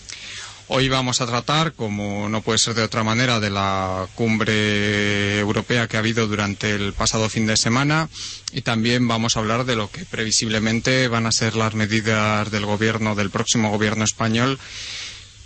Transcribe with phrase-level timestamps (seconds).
[0.68, 5.86] Hoy vamos a tratar, como no puede ser de otra manera, de la cumbre europea
[5.86, 8.08] que ha habido durante el pasado fin de semana
[8.52, 12.64] y también vamos a hablar de lo que previsiblemente van a ser las medidas del
[12.64, 14.58] gobierno, del próximo gobierno español,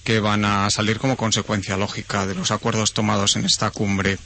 [0.06, 4.18] que van a salir como consecuencia lógica de los acuerdos tomados en esta cumbre.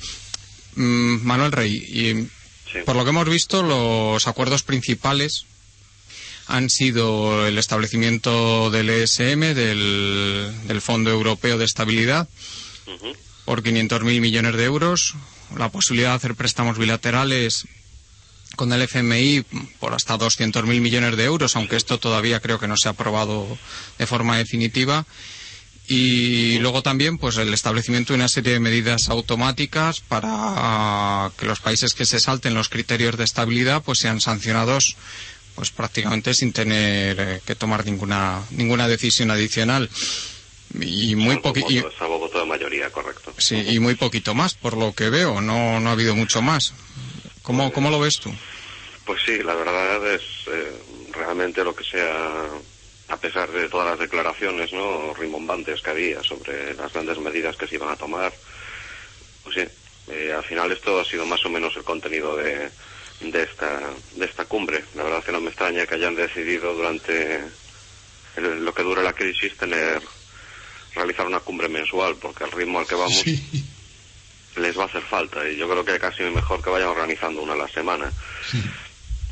[0.76, 2.28] Mm, Manuel Rey, y
[2.70, 2.78] Sí.
[2.84, 5.46] por lo que hemos visto, los acuerdos principales
[6.46, 12.28] han sido el establecimiento del ESM, del, del Fondo Europeo de Estabilidad,
[12.86, 13.16] Ujú.
[13.46, 15.14] por 500.000 millones de euros,
[15.56, 17.66] la posibilidad de hacer préstamos bilaterales
[18.54, 19.44] con el FMI
[19.80, 23.58] por hasta 200.000 millones de euros, aunque esto todavía creo que no se ha aprobado
[23.98, 25.06] de forma definitiva.
[25.92, 31.58] Y luego también pues el establecimiento de una serie de medidas automáticas para que los
[31.58, 34.96] países que se salten los criterios de estabilidad pues sean sancionados
[35.56, 39.90] pues prácticamente sin tener eh, que tomar ninguna ninguna decisión adicional
[40.80, 43.34] y muy Salvo poqui- y- voto- salvo voto de mayoría, correcto.
[43.36, 45.40] Sí, y muy poquito más, por lo que veo.
[45.40, 46.72] No, no ha habido mucho más.
[47.42, 48.32] ¿Cómo, cómo lo ves tú?
[49.04, 50.72] Pues sí, la verdad es eh,
[51.12, 52.46] realmente lo que sea,
[53.10, 57.66] a pesar de todas las declaraciones no rimbombantes que había sobre las grandes medidas que
[57.66, 58.32] se iban a tomar,
[59.42, 59.68] pues sí,
[60.12, 62.70] eh, al final esto ha sido más o menos el contenido de,
[63.20, 64.84] de esta de esta cumbre.
[64.94, 67.50] La verdad que no me extraña que hayan decidido durante
[68.36, 70.00] el- lo que dure la crisis tener
[70.94, 73.64] realizar una cumbre mensual, porque al ritmo al que vamos Sí,
[74.56, 77.52] les va a hacer falta y yo creo que casi mejor que vayan organizando una
[77.52, 78.12] a la semana.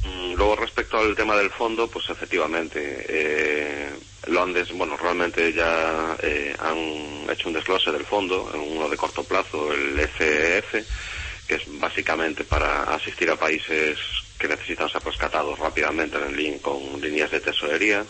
[0.04, 2.78] Luego respecto al tema del fondo, pues efectivamente
[3.08, 3.92] eh,
[4.28, 8.96] lo han des- bueno realmente ya eh, han hecho un desglose del fondo, uno de
[8.96, 10.84] corto plazo, el FEF,
[11.46, 13.98] que es básicamente para asistir a países
[14.38, 18.06] que necesitan ser rescatados rápidamente en link con líneas de tesorería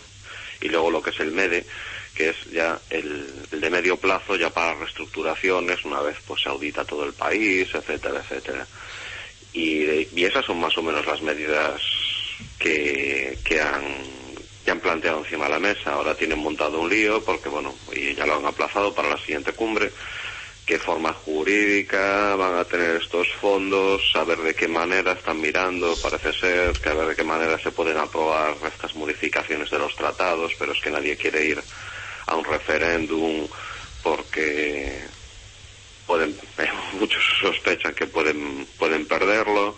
[0.61, 1.65] y luego lo que es el MEDE,
[2.13, 6.49] que es ya el, el de medio plazo ya para reestructuraciones una vez pues se
[6.49, 8.67] audita todo el país, etcétera, etcétera.
[9.53, 11.81] Y, y esas son más o menos las medidas
[12.57, 13.83] que, que han
[14.63, 15.93] que han planteado encima de la mesa.
[15.93, 19.53] Ahora tienen montado un lío porque bueno, y ya lo han aplazado para la siguiente
[19.53, 19.91] cumbre.
[20.65, 26.31] Qué forma jurídica van a tener estos fondos, saber de qué manera están mirando, parece
[26.31, 30.51] ser, que a ver de qué manera se pueden aprobar estas modificaciones de los tratados,
[30.59, 31.63] pero es que nadie quiere ir
[32.27, 33.47] a un referéndum
[34.03, 35.01] porque
[36.09, 36.35] pueden,
[36.99, 39.75] muchos sospechan que pueden, pueden perderlo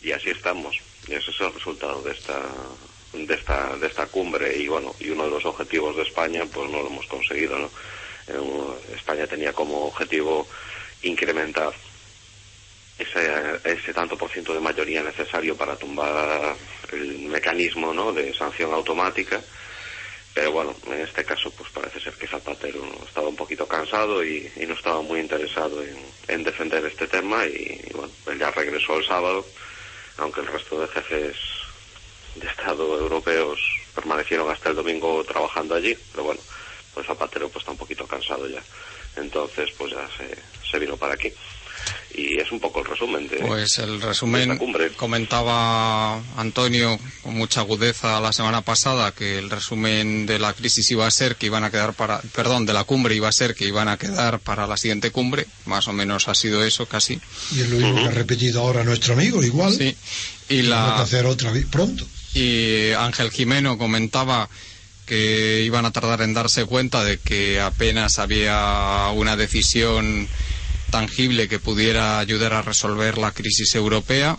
[0.00, 0.78] y así estamos.
[1.08, 2.40] Y ese es el resultado de esta
[3.12, 6.70] de esta de esta cumbre y bueno y uno de los objetivos de España pues
[6.70, 7.68] no lo hemos conseguido no
[8.28, 10.46] Eh, España tenía como objetivo
[11.02, 11.72] incrementar
[12.96, 13.22] ese,
[13.64, 16.54] ese tanto por ciento de mayoría necesario para tumbar
[16.92, 18.12] el mecanismo ¿no?
[18.12, 19.42] de sanción automática
[20.34, 24.50] pero bueno en este caso pues parece ser que Zapatero estaba un poquito cansado y,
[24.56, 25.96] y no estaba muy interesado en,
[26.28, 29.46] en defender este tema y, bueno él ya regresó el sábado
[30.18, 31.36] aunque el resto de jefes
[32.34, 33.60] de Estado europeos
[33.94, 36.40] permanecieron hasta el domingo trabajando allí, pero bueno,
[36.94, 38.62] pues Zapatero pues está un poquito cansado ya.
[39.16, 40.36] Entonces pues ya se,
[40.70, 41.32] se vino para aquí.
[42.14, 43.38] Y es un poco el resumen de.
[43.38, 44.58] Pues el resumen
[44.96, 51.06] comentaba Antonio con mucha agudeza la semana pasada que el resumen de la crisis iba
[51.06, 52.20] a ser que iban a quedar para.
[52.34, 55.46] Perdón, de la cumbre iba a ser que iban a quedar para la siguiente cumbre.
[55.64, 57.18] Más o menos ha sido eso casi.
[57.54, 59.72] Y es lo mismo que ha repetido ahora nuestro amigo, igual.
[59.72, 59.96] Sí.
[60.50, 61.00] Y la.
[61.00, 62.06] hacer otra vez pronto.
[62.34, 64.48] Y Ángel Jimeno comentaba
[65.06, 70.28] que iban a tardar en darse cuenta de que apenas había una decisión
[70.92, 74.38] tangible que pudiera ayudar a resolver la crisis europea,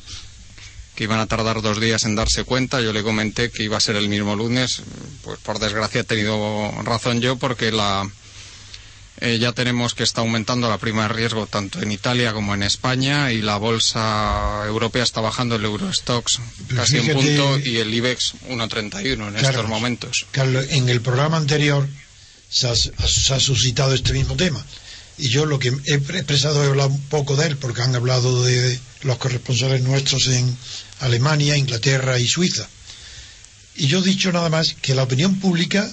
[0.96, 2.80] que iban a tardar dos días en darse cuenta.
[2.80, 4.82] Yo le comenté que iba a ser el mismo lunes.
[5.24, 8.10] Pues por desgracia he tenido razón yo porque la,
[9.20, 12.64] eh, ya tenemos que está aumentando la prima de riesgo tanto en Italia como en
[12.64, 16.40] España y la bolsa europea está bajando el Eurostox
[16.76, 20.26] casi un punto y el IBEX 1,31 en estos momentos.
[20.32, 21.88] Carlos, en el programa anterior
[22.50, 24.64] se ha, suscitado este mismo tema
[25.18, 28.44] y yo lo que he expresado he hablado un poco de él porque han hablado
[28.44, 30.58] de los corresponsales nuestros en
[31.00, 32.68] Alemania, Inglaterra y Suiza.
[33.76, 35.90] Y yo he dicho nada más que la opinión pública,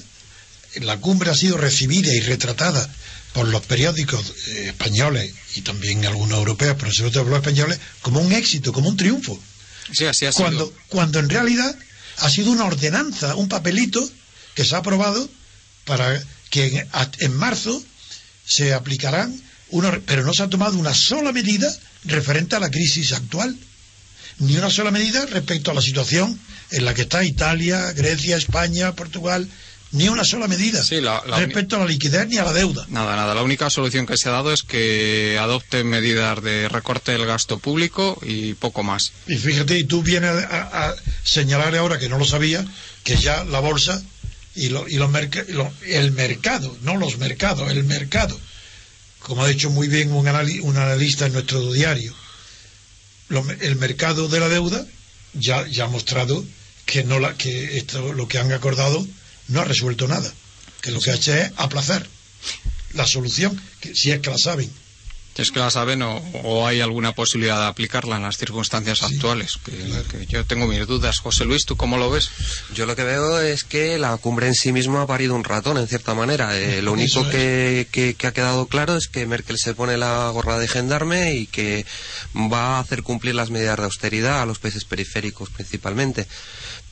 [0.77, 2.89] la cumbre ha sido recibida y retratada
[3.33, 7.79] por los periódicos eh, españoles y también algunos europeos, pero sobre todo por los españoles,
[8.03, 9.41] como un éxito, como un triunfo.
[9.93, 11.77] Sí, así ha cuando, cuando en realidad
[12.19, 14.09] ha sido una ordenanza, un papelito
[14.55, 15.29] que se ha aprobado
[15.85, 16.87] para que
[17.19, 17.83] en, marzo
[18.51, 19.33] se aplicarán,
[20.07, 21.73] pero no se ha tomado una sola medida
[22.05, 23.57] referente a la crisis actual,
[24.41, 26.37] ni una sola medida respecto a la situación
[26.73, 29.49] en la que está Italia, Grecia, España, Portugal,
[29.93, 30.83] ni una sola medida
[31.27, 32.87] respecto a la liquidez ni a la deuda.
[32.89, 33.35] Nada, nada.
[33.35, 37.59] La única solución que se ha dado es que adopten medidas de recorte del gasto
[37.59, 39.13] público y poco más.
[39.29, 42.65] Y fíjate, y tú vienes a, señalar ahora que no lo sabía,
[43.05, 44.03] que ya la bolsa
[44.55, 45.11] y, lo, y, los
[45.87, 48.39] el mercado, no los mercados, el mercado,
[49.21, 52.15] como ha dicho muy bien un, un analista en nuestro diario,
[53.61, 54.85] el mercado de la deuda
[55.35, 56.45] ya, ya ha mostrado
[56.85, 59.07] que no la, que esto lo que han acordado
[59.49, 60.33] no ha resuelto nada,
[60.81, 62.07] que lo que ha hecho es aplazar
[62.95, 64.71] la solución, que, si es que la saben.
[65.37, 69.59] Es que la saben o, hay alguna posibilidad de aplicarla en las circunstancias actuales.
[69.65, 71.21] Que, yo tengo mis dudas.
[71.21, 72.31] José Luis, ¿tú cómo lo ves?
[72.75, 75.79] Yo lo que veo es que la cumbre en sí misma ha parido un ratón,
[75.79, 76.59] en cierta manera.
[76.59, 80.59] Eh, lo único que, que, ha quedado claro es que Merkel se pone la gorra
[80.59, 81.87] de gendarme y que
[82.35, 86.27] va a hacer cumplir las medidas de austeridad a los países periféricos principalmente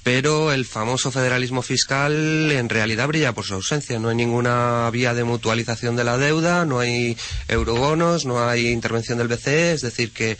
[0.02, 3.98] pero el famoso federalismo fiscal en realidad brilla por su ausencia.
[3.98, 7.16] No hay ninguna vía de mutualización de la deuda, no hay
[7.48, 10.38] eurobonos, no hay intervención del BCE, es decir, que,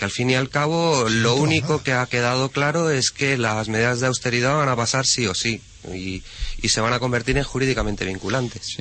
[0.00, 4.00] al fin y al cabo lo único que ha quedado claro es que las medidas
[4.00, 5.60] de austeridad van a pasar sí o sí.
[5.94, 6.22] Y,
[6.68, 8.76] se van a convertir en jurídicamente vinculantes.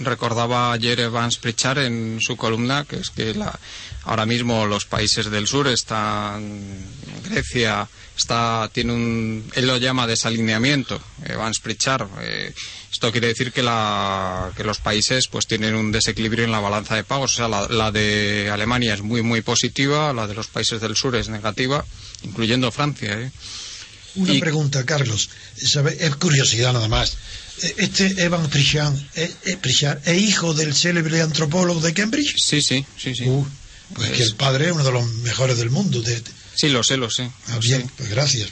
[0.00, 3.58] recordaba ayer Evans Pritchard en su columna que es que la,
[4.04, 6.64] ahora mismo los países del sur están
[7.28, 12.52] Grecia, está tiene un él lo llama desalineamiento eh, Van Sprichar eh,
[12.92, 16.94] esto quiere decir que la que los países pues tienen un desequilibrio en la balanza
[16.94, 20.80] de pagos o sea la, de Alemania es muy muy positiva la de los países
[20.80, 21.84] del sur es negativa
[22.22, 23.32] incluyendo Francia ¿eh?
[24.16, 25.28] una pregunta Carlos.
[25.56, 25.76] Es
[26.16, 27.16] curiosidad nada más.
[27.60, 33.24] Este Evan Pritchard ¿es, hijo del célebre antropólogo de Cambridge sí sí sí sí.
[33.24, 33.46] Uh,
[33.94, 36.20] pues, que el padre es uno de los mejores del mundo de,
[36.54, 37.30] Sí, lo sé, lo sé.
[37.48, 38.50] Ah, bien, pues gracias.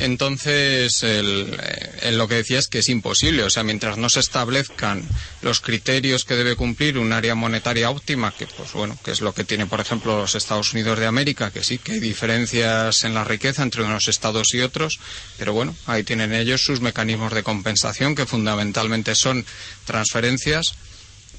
[0.00, 1.58] Entonces, el,
[2.02, 3.42] eh, lo que decía es que es imposible.
[3.42, 5.06] O sea, mientras no se establezcan
[5.42, 9.34] los criterios que debe cumplir un área monetaria óptima, que, pues bueno, que es lo
[9.34, 13.12] que tiene, por ejemplo, los Estados Unidos de América, que sí que hay diferencias en
[13.12, 15.00] la riqueza entre unos estados y otros,
[15.38, 19.44] pero bueno, ahí tienen ellos sus mecanismos de compensación, que fundamentalmente son
[19.84, 20.74] transferencias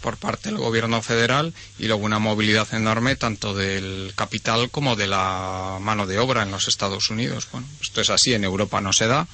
[0.01, 5.07] por parte del gobierno federal y luego una movilidad enorme tanto del capital como de
[5.07, 7.47] la mano de obra en los Estados Unidos.
[7.51, 9.27] Bueno, esto es así, en Europa no se da,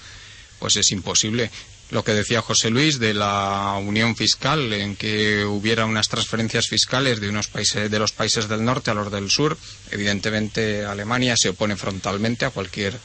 [0.60, 1.50] pues es imposible.
[1.90, 7.22] Lo que decía José Luis de la unión fiscal, en que hubiera unas transferencias fiscales
[7.22, 9.58] de unos países, de los países del norte a los del sur,
[9.90, 13.00] evidentemente Alemania se opone frontalmente a cualquier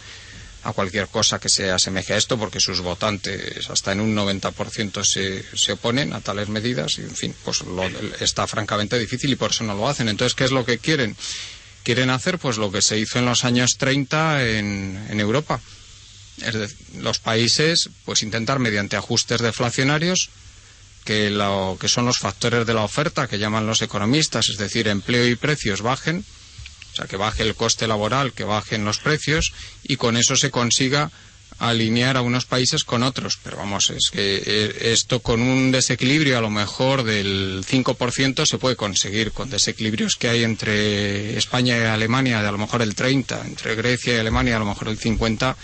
[0.64, 5.04] a cualquier cosa que se asemeje a esto, porque sus votantes hasta en un 90%
[5.04, 7.62] se, se oponen a tales medidas y, en fin, pues
[8.20, 10.08] está francamente difícil y por eso no lo hacen.
[10.08, 11.16] Entonces, ¿qué es lo que quieren?
[11.82, 15.60] Quieren hacer pues lo que se hizo en los años 30 en, en Europa.
[16.44, 20.30] Es los países pues intentar mediante ajustes deflacionarios
[21.04, 24.88] que, lo, que son los factores de la oferta que llaman los economistas, es decir,
[24.88, 26.24] empleo y precios bajen,
[26.92, 30.50] o sea, que baje el coste laboral, que bajen los precios y con eso se
[30.50, 31.10] consiga
[31.58, 36.36] alinear a unos países con otros, pero vamos, es que eh, esto con un desequilibrio
[36.36, 41.82] a lo mejor del 5% se puede conseguir, con desequilibrios que hay entre España y
[41.82, 44.98] Alemania de a lo mejor el 30, entre Grecia y Alemania a lo mejor el
[44.98, 45.56] 50,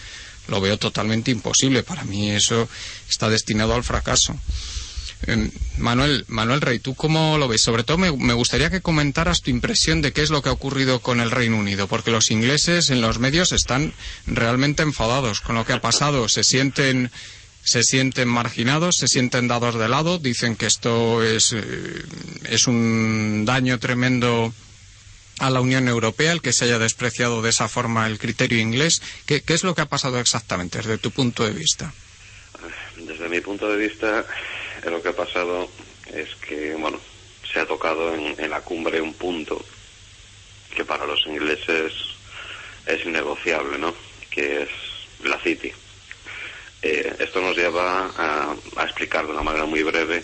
[0.48, 1.82] lo veo totalmente imposible.
[1.82, 2.68] Para mí eso
[3.08, 4.38] está destinado al fracaso.
[5.78, 7.62] Manuel, Manuel Rey, ¿tú cómo lo ves?
[7.62, 10.52] Sobre todo me, me, gustaría que comentaras tu impresión de qué es lo que ha
[10.52, 13.92] ocurrido con el Reino Unido, porque los ingleses en los medios están
[14.26, 17.10] realmente enfadados con lo que ha pasado, se sienten
[17.68, 22.02] se sienten marginados, se sienten dados de lado, dicen que esto es, eh,
[22.48, 24.54] es un daño tremendo
[25.38, 29.02] a la Unión Europea el que se haya despreciado de esa forma el criterio inglés.
[29.26, 31.92] ¿Qué, qué es lo que ha pasado exactamente desde tu punto de vista?
[32.96, 34.24] Desde mi punto de vista,
[34.84, 35.68] lo que ha pasado
[36.12, 37.00] es que, bueno,
[37.50, 39.62] se ha tocado en, la cumbre un punto
[40.74, 41.92] que para los ingleses
[42.86, 43.94] es innegociable, ¿no?
[44.30, 44.68] Que es
[45.24, 45.72] la City.
[46.82, 50.22] Eh, esto nos lleva a, explicar de una manera muy breve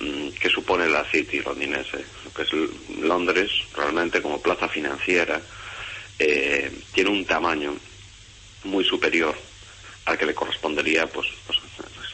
[0.00, 2.04] mmm, qué supone la City londinense.
[2.24, 2.52] Lo que es
[2.98, 5.40] Londres, realmente como plaza financiera,
[6.18, 7.76] eh, tiene un tamaño
[8.64, 9.36] muy superior
[10.06, 11.58] al que le correspondería pues, pues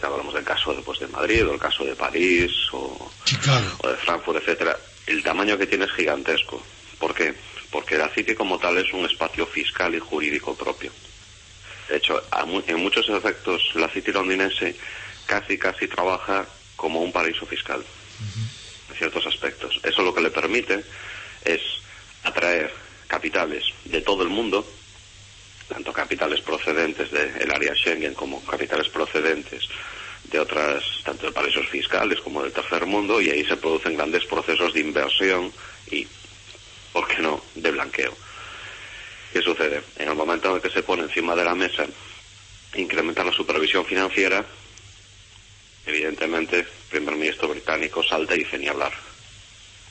[0.00, 3.10] si hablamos del caso de, pues, de Madrid o el caso de París o,
[3.82, 6.62] o, de Frankfurt, etcétera, el tamaño que tiene es gigantesco.
[6.98, 7.34] ¿Por qué?
[7.70, 10.90] Porque la City como tal es un espacio fiscal y jurídico propio.
[11.88, 12.22] De hecho,
[12.66, 14.76] en muchos efectos, la City londinense
[15.26, 17.84] casi, casi trabaja como un paraíso fiscal,
[18.88, 19.80] en ciertos aspectos.
[19.82, 20.84] Eso lo que le permite
[21.44, 21.60] es
[22.22, 22.72] atraer
[23.06, 24.66] capitales de todo el mundo,
[25.70, 29.68] tanto capitales procedentes del área Schengen como capitales procedentes
[30.24, 34.24] de otras, tanto de paraísos fiscales como del tercer mundo, y ahí se producen grandes
[34.26, 35.52] procesos de inversión
[35.90, 36.06] y,
[36.92, 38.14] ¿por qué no?, de blanqueo.
[39.32, 39.82] ¿Qué sucede?
[39.96, 41.86] En el momento en el que se pone encima de la mesa
[42.74, 44.44] incrementar la supervisión financiera,
[45.86, 48.92] evidentemente el primer ministro británico salta y dice ni hablar.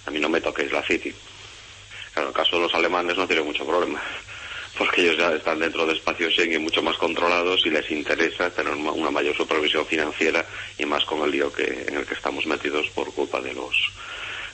[0.05, 1.13] A mí no me toquéis la City.
[2.15, 4.01] En el caso de los alemanes no tiene mucho problema,
[4.79, 8.74] porque ellos ya están dentro de espacios Schengen mucho más controlados y les interesa tener
[8.74, 10.45] una mayor supervisión financiera
[10.77, 13.75] y más con el lío que, en el que estamos metidos por culpa de los,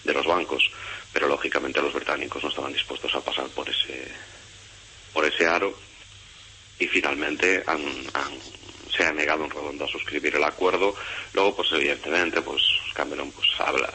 [0.04, 0.72] de los bancos.
[1.14, 4.08] Pero lógicamente los británicos no estaban dispuestos a pasar por ese,
[5.14, 5.78] por ese aro
[6.80, 8.34] y finalmente han, han,
[8.98, 10.96] se ha negado en redondo a suscribir el acuerdo.
[11.34, 12.64] Luego, pues evidentemente, pues
[12.96, 13.94] Cameron pues habla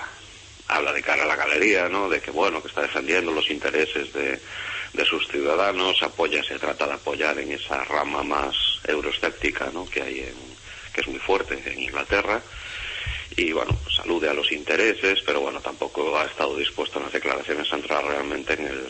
[0.68, 2.08] habla de cara a la galería, ¿no?
[2.08, 4.38] De que bueno, que está defendiendo los intereses de,
[4.92, 8.56] de sus ciudadanos, apoya, se trata de apoyar en esa rama más
[8.86, 9.88] euroescéptica, ¿no?
[9.88, 10.34] Que hay en,
[10.92, 12.40] que es muy fuerte en Inglaterra.
[13.36, 17.12] Y bueno, pues alude a los intereses, pero bueno, tampoco ha estado dispuesto en las
[17.12, 18.86] declaraciones a entrar realmente en el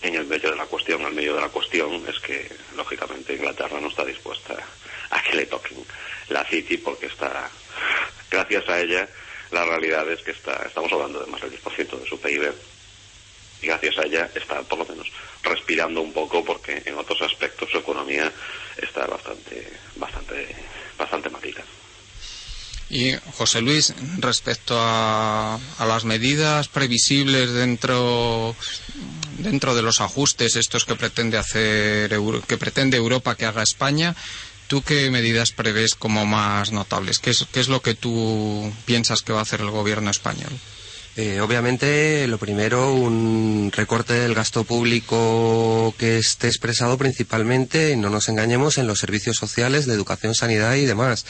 [0.00, 3.80] en el medio de la cuestión, al medio de la cuestión es que lógicamente Inglaterra
[3.80, 4.54] no está dispuesta
[5.10, 5.84] a que le toquen
[6.28, 7.50] la City porque está
[8.30, 9.08] gracias a ella
[9.50, 12.52] la realidad es que está, estamos hablando de más del 10% de su PIB
[13.62, 15.08] gracias a ella está por lo menos
[15.42, 18.32] respirando un poco porque en otros aspectos su economía
[18.76, 20.54] está bastante bastante
[20.98, 21.62] bastante malita.
[22.90, 28.56] Y José Luis, respecto a, a, las medidas previsibles dentro
[29.36, 34.16] dentro de los ajustes estos que pretende hacer que pretende Europa que haga España,
[34.68, 37.18] ¿Tú qué medidas prevés como más notables?
[37.18, 40.52] ¿Qué es, qué es lo que tú piensas que va a hacer el gobierno español?
[41.16, 48.28] Eh, obviamente, lo primero, un recorte del gasto público que esté expresado principalmente, no nos
[48.28, 51.26] engañemos, en los servicios sociales de educación, sanidad y demás.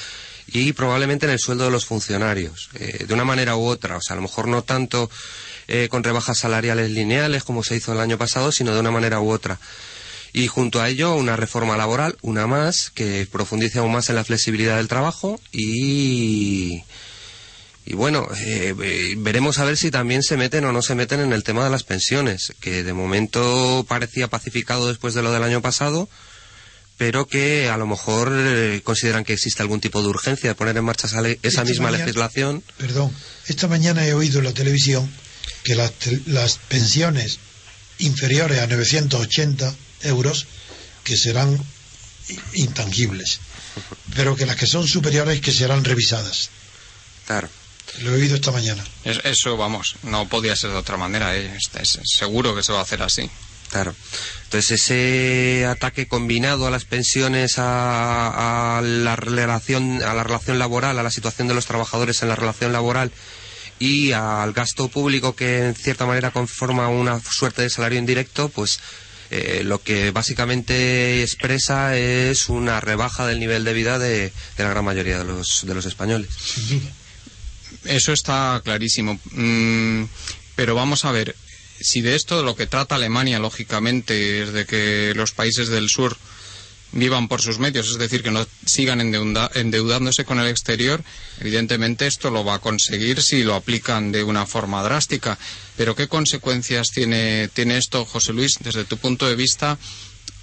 [0.47, 3.97] Y probablemente en el sueldo de los funcionarios, eh, de una manera u otra.
[3.97, 5.11] O sea, a lo mejor no tanto
[5.69, 9.21] eh, con rebajas salariales lineales como se hizo el año pasado, sino de una manera
[9.21, 9.59] u otra
[10.33, 14.25] y junto a ello una reforma laboral, una más, que profundice aún más en la
[14.25, 16.83] flexibilidad del trabajo y,
[17.91, 18.75] y bueno, eh,
[19.17, 21.71] veremos a ver si también se meten o no se meten en el tema de
[21.71, 26.07] las pensiones, que de momento parecía pacificado después de lo del año pasado,
[26.99, 30.77] pero que a lo mejor eh, consideran que existe algún tipo de urgencia de poner
[30.77, 32.63] en marcha esa, esa misma mañana, legislación.
[32.77, 33.11] Perdón,
[33.47, 35.11] esta mañana he oído en la televisión
[35.65, 35.91] que las,
[36.27, 37.39] las pensiones
[38.01, 40.47] inferiores a 980 euros
[41.05, 41.59] que serán
[42.53, 43.41] intangibles,
[44.15, 46.51] pero que las que son superiores que serán revisadas.
[47.27, 47.49] Claro.
[48.01, 48.85] Lo he oído esta mañana.
[49.05, 51.37] Es, eso, vamos, no podía ser de otra manera.
[51.37, 51.57] ¿eh?
[51.57, 53.29] Es, es, seguro que se va a hacer así.
[53.71, 53.95] Claro.
[54.45, 60.99] Entonces ese ataque combinado a las pensiones, a, a, la relación, a la relación laboral,
[60.99, 63.13] a la situación de los trabajadores en la relación laboral
[63.79, 68.81] y al gasto público que en cierta manera conforma una suerte de salario indirecto, pues
[69.31, 74.85] eh, lo que básicamente expresa es una rebaja del nivel de vida de, la gran
[74.85, 76.29] mayoría de los, de los españoles.
[77.85, 79.19] Eso está clarísimo.
[79.33, 80.05] Mm,
[80.57, 81.35] pero vamos a ver,
[81.81, 85.89] si de esto de lo que trata Alemania, lógicamente, es de que los países del
[85.89, 86.17] sur
[86.93, 91.03] vivan por sus medios, es decir, que no sigan endeudándose con el exterior,
[91.39, 95.39] evidentemente esto lo va a conseguir si lo aplican de una forma drástica.
[95.77, 99.79] Pero ¿qué consecuencias tiene, tiene esto, José Luis, desde tu punto de vista?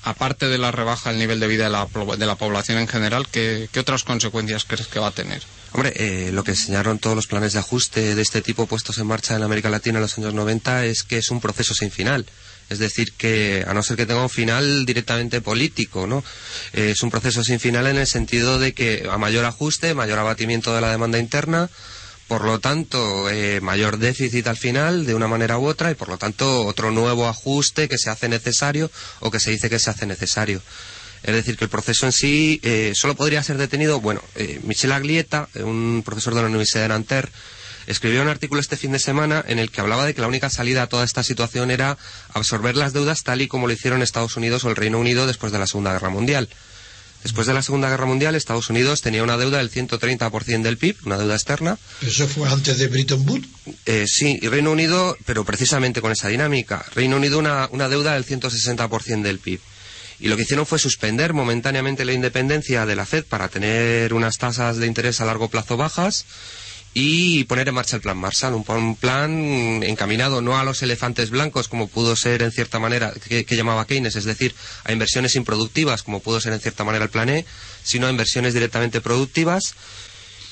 [0.06, 3.28] Aparte de la rebaja del nivel de vida de la, de la población en general,
[3.28, 5.42] ¿qué, otras consecuencias crees que va a tener?
[5.72, 9.08] Hombre, eh, lo que enseñaron todos los planes de ajuste de este tipo puestos en
[9.08, 12.28] marcha en América Latina en los años 90 es que es un proceso sin final.
[12.70, 16.24] Es decir, que a no ser que tenga un final directamente político, ¿no?
[16.74, 20.20] Eh, es un proceso sin final en el sentido de que a mayor ajuste, mayor
[20.20, 21.70] abatimiento de la demanda interna,
[22.28, 26.10] por lo tanto, eh, mayor déficit al final de una manera u otra y por
[26.10, 28.90] lo tanto otro nuevo ajuste que se hace necesario
[29.20, 30.62] o que se dice que se hace necesario.
[31.24, 34.00] Es decir, que el proceso en sí eh, solo podría ser detenido.
[34.00, 34.22] Bueno,
[34.64, 37.32] Michel Aglieta, un profesor de la Universidad de Nanterre,
[37.88, 40.50] escribió un artículo este fin de semana en el que hablaba de que la única
[40.50, 41.98] salida a toda esta situación era
[42.34, 45.52] absorber las deudas tal y como lo hicieron Estados Unidos o el Reino Unido después
[45.52, 46.50] de la Segunda Guerra Mundial.
[47.26, 50.96] Después de la Segunda Guerra Mundial, Estados Unidos tenía una deuda del 130% del PIB,
[51.08, 51.80] una deuda externa.
[52.04, 53.48] ¿Eso fue antes de Bretton Woods?
[53.88, 56.86] Eh, sí, y Reino Unido, pero precisamente con esa dinámica.
[56.94, 59.60] Reino Unido una, una deuda del 160% del PIB.
[60.20, 64.38] Y lo que hicieron fue suspender momentáneamente la independencia de la Fed para tener unas
[64.38, 66.28] tasas de interés a largo plazo bajas
[66.98, 71.68] y poner en marcha el plan Marshall, un, plan encaminado no a los elefantes blancos
[71.68, 76.22] como pudo ser en cierta manera que, llamaba Keynes, es decir, a inversiones improductivas como
[76.22, 77.46] pudo ser en cierta manera el plan E,
[77.84, 79.76] sino a inversiones directamente productivas.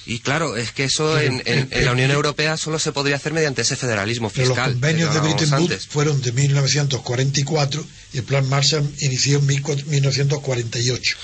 [0.05, 3.77] Y claro, es que eso en, la Unión Europea solo se podría hacer mediante ese
[3.77, 4.57] federalismo fiscal.
[4.57, 11.17] los convenios de Bretton Woods fueron de 1944 y el plan Marshall inició en 1948.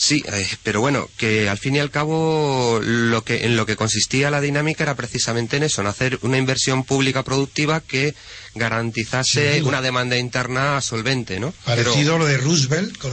[0.00, 3.76] Sí, eh, pero bueno, que al fin y al cabo lo que, en lo que
[3.76, 8.14] consistía la dinámica era precisamente en eso, en hacer una inversión pública productiva que
[8.54, 11.52] garantizase una demanda interna solvente, ¿no?
[11.66, 13.12] Parecido a lo de Roosevelt con,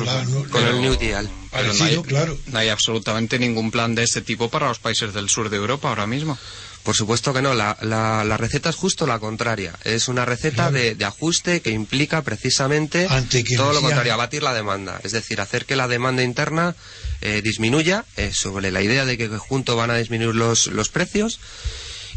[0.66, 1.30] el New Deal.
[1.52, 2.40] Parecido, claro.
[2.46, 5.90] No hay absolutamente ningún plan de ese tipo para los países del sur de Europa
[5.90, 6.40] ahora mismo.
[6.88, 9.74] Por supuesto que no, la, la, receta es justo la contraria.
[9.84, 13.10] Es una receta de, ajuste que implica precisamente
[13.58, 15.02] todo lo contrario, abatir la demanda.
[15.04, 16.78] Es decir, hacer que la demanda interna
[17.20, 21.42] eh, disminuya eh, sobre la idea de que junto van a disminuir los, los precios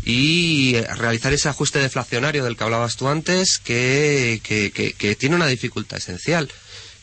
[0.05, 5.35] y eh, realizar ese ajuste deflacionario del que hablabas tú antes que, que, que tiene
[5.35, 6.49] una dificultad esencial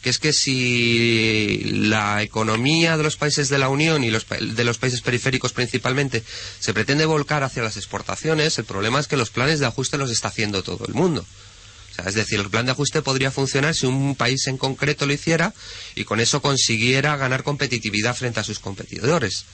[0.08, 5.02] es que si la economía de los países de la Unión y de los países
[5.02, 6.24] periféricos principalmente
[6.60, 10.12] se pretende volcar hacia las exportaciones, el problema es que los planes de ajuste los
[10.12, 11.26] está haciendo todo el mundo.
[12.06, 15.54] es decir, el plan de ajuste podría funcionar si un país en concreto lo hiciera
[15.96, 19.46] y con eso consiguiera ganar competitividad frente a sus competidores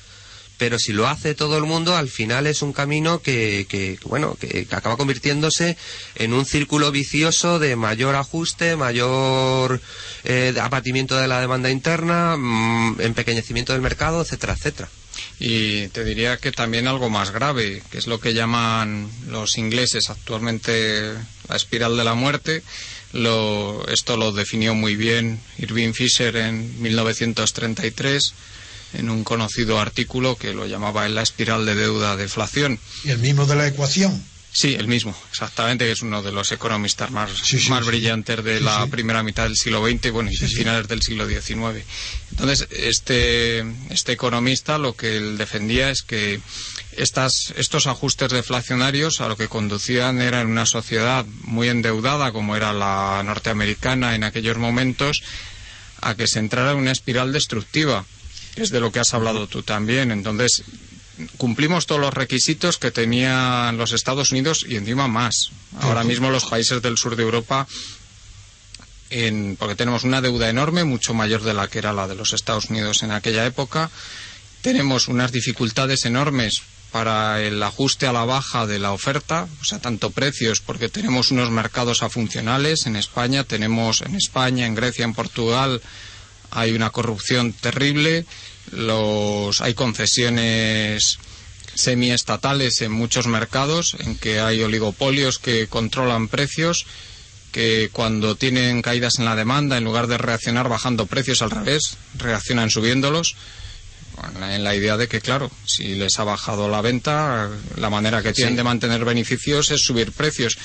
[0.63, 4.65] pero si lo hace todo el mundo, al final es un camino que, bueno, que,
[4.71, 5.76] acaba convirtiéndose
[6.15, 9.82] en un círculo vicioso de mayor ajuste, mayor
[10.23, 14.89] eh, abatimiento de la demanda interna, mm, empequeñecimiento del mercado, etcétera, etcétera.
[15.38, 20.10] Y te diría que también algo más grave, que es lo que llaman los ingleses
[20.10, 21.12] actualmente
[21.49, 22.63] la espiral de la muerte.
[23.12, 28.34] Lo, esto lo definió muy bien Irving Fisher en 1933
[28.93, 32.79] en un conocido artículo que lo llamaba en la espiral de deuda deflación.
[33.03, 34.23] ¿Y el mismo de la ecuación?
[34.56, 37.32] Sí, el mismo, exactamente, que es uno de los economistas más,
[37.69, 41.84] más brillantes de la primera mitad del siglo XX bueno, y finales del siglo XIX.
[42.29, 46.39] Entonces, este, este economista lo que él defendía es que
[46.91, 52.56] estas, estos ajustes deflacionarios a lo que conducían era en una sociedad muy endeudada, como
[52.56, 55.23] era la norteamericana en aquellos momentos,
[55.99, 58.06] a que se entrara en una espiral destructiva
[58.55, 60.11] es de lo que has hablado tú también.
[60.11, 60.63] Entonces,
[61.37, 65.51] cumplimos todos los requisitos que tenían los Estados Unidos y encima más.
[65.81, 67.67] Ahora mismo los países del sur de Europa,
[69.09, 72.33] en, porque tenemos una deuda enorme, mucho mayor de la que era la de los
[72.33, 73.89] Estados Unidos en aquella época,
[74.61, 76.61] tenemos unas dificultades enormes
[76.91, 81.31] para el ajuste a la baja de la oferta, o sea, tanto precios, porque tenemos
[81.31, 85.81] unos mercados afuncionales en España, tenemos en España, en Grecia, en Portugal,
[86.53, 88.25] hay una corrupción terrible,
[88.71, 91.19] los, hay concesiones
[91.75, 96.85] semiestatales en muchos mercados en que hay oligopolios que controlan precios
[97.51, 101.97] que cuando tienen caídas en la demanda, en lugar de reaccionar bajando precios al revés,
[102.17, 103.35] reaccionan subiéndolos,
[104.41, 108.33] en la idea de que, claro, si les ha bajado la venta, la manera que
[108.33, 110.57] tienen de mantener beneficios es subir precios.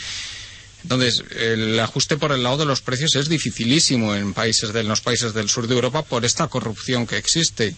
[0.82, 4.88] Entonces, el ajuste por el lado de los precios es dificilísimo en países de, en
[4.88, 7.74] los países del sur de Europa por esta corrupción que existe.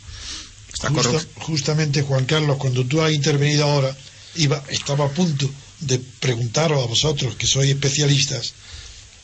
[0.72, 3.96] Esta Justa- corrup- justamente, Juan Carlos, cuando tú has intervenido ahora,
[4.36, 8.52] iba, estaba a punto de preguntaros a vosotros, que sois especialistas,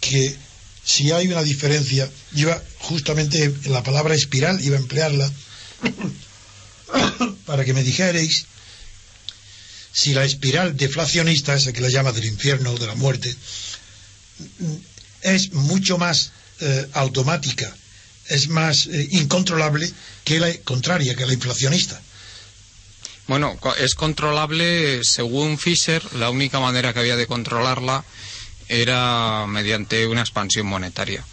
[0.00, 0.34] que
[0.82, 5.30] si hay una diferencia, iba justamente la palabra espiral, iba a emplearla,
[7.46, 8.46] para que me dijerais
[9.96, 13.34] si la espiral deflacionista, esa que la llama del infierno o de la muerte,
[15.22, 17.74] es mucho más eh, automática,
[18.28, 19.90] es más eh, incontrolable
[20.22, 21.98] que la contraria, que la inflacionista.
[23.26, 28.04] Bueno, es controlable, según Fisher, la única manera que había de controlarla
[28.68, 31.24] era mediante una expansión monetaria.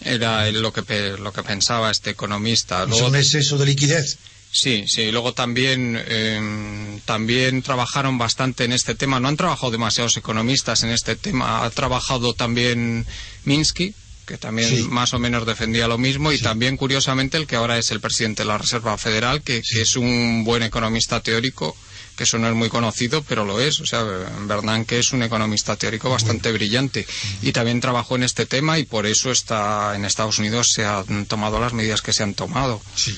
[0.00, 0.82] Era lo que,
[1.16, 2.82] lo que pensaba este economista.
[2.82, 4.18] Es Luego- un exceso de liquidez.
[4.52, 5.10] Sí, sí.
[5.12, 9.20] Luego también, eh, también trabajaron bastante en este tema.
[9.20, 11.64] No han trabajado demasiados economistas en este tema.
[11.64, 13.06] Ha trabajado también
[13.44, 13.94] Minsky,
[14.26, 14.82] que también Sí.
[14.88, 16.32] más o menos defendía lo mismo.
[16.32, 19.82] Y también, curiosamente, el que ahora es el presidente de la Reserva Federal, que, que
[19.82, 21.76] es un buen economista teórico,
[22.16, 23.78] que eso no es muy conocido, pero lo es.
[23.80, 27.06] O sea, Bernanke es un economista teórico bastante brillante.
[27.40, 31.26] Y también trabajó en este tema y por eso está en Estados Unidos se han
[31.26, 32.82] tomado las medidas que se han tomado.
[32.96, 33.16] Sí.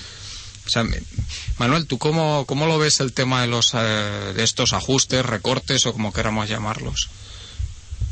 [1.58, 5.86] Manuel, ¿tú cómo, cómo lo ves el tema de, los, eh, de estos ajustes, recortes
[5.86, 7.08] o como queramos llamarlos?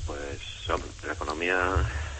[0.07, 0.41] Pues
[1.07, 1.59] la economía,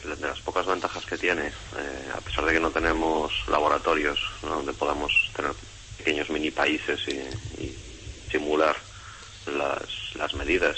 [0.05, 4.73] de las pocas ventajas que tiene, eh, a pesar de que no tenemos laboratorios donde
[4.73, 5.53] podamos tener
[5.99, 7.79] pequeños mini países y, y
[8.31, 8.77] simular
[9.47, 10.77] las, las medidas,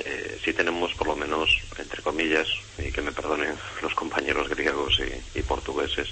[0.00, 5.00] eh, sí tenemos por lo menos, entre comillas, y que me perdonen los compañeros griegos
[5.00, 6.08] y, y portugueses,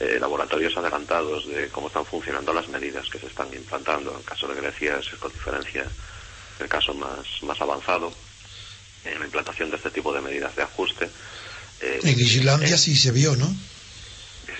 [0.00, 4.10] eh, laboratorios adelantados de cómo están funcionando las medidas que se están implantando.
[4.12, 5.86] En el caso de Grecia es con diferencia
[6.60, 8.12] el caso más, más avanzado
[9.04, 11.08] en la implantación de este tipo de medidas de ajuste.
[11.80, 13.54] Eh, En Islandia eh, sí se vio, ¿no?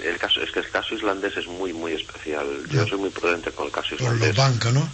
[0.04, 2.46] el caso, es que el caso islandés es muy, muy especial.
[2.70, 2.88] Yo No.
[2.88, 4.28] soy muy prudente con el caso Por islandés.
[4.28, 4.88] los bancos, ¿no?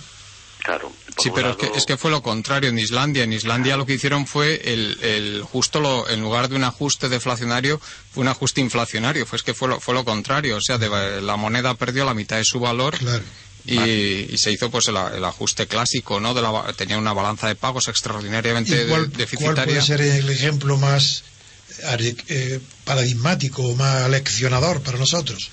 [0.64, 0.92] Claro.
[1.18, 3.24] Sí, pero es que, lado- es que fue lo contrario en Islandia.
[3.24, 7.08] En Islandia lo que hicieron fue el, el justo lo, en lugar de un ajuste
[7.08, 7.80] deflacionario,
[8.12, 9.26] fue un ajuste inflacionario.
[9.26, 10.56] Fue es que fue lo, fue lo contrario.
[10.56, 13.22] O sea, de- la moneda perdió la mitad de su valor Claro.
[13.66, 16.32] y, y se hizo pues el, el ajuste clásico, ¿no?
[16.32, 19.64] De la, ba- tenía una balanza de pagos extraordinariamente ¿Y cuál, de- cuál deficitaria.
[19.64, 21.24] puede ser el ejemplo más
[21.88, 25.50] eh, paradigmático o más leccionador para nosotros?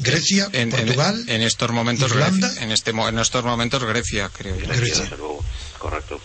[0.00, 0.48] ¿Grecia?
[0.52, 1.24] En, en- ¿Portugal?
[1.28, 2.48] en estos momentos ¿Irlanda?
[2.48, 4.66] Grecia, en este en estos momentos Grecia creo yo.
[4.66, 5.02] Grecia, Grecia.
[5.04, 5.44] desde luego.
[5.78, 6.20] Correcto.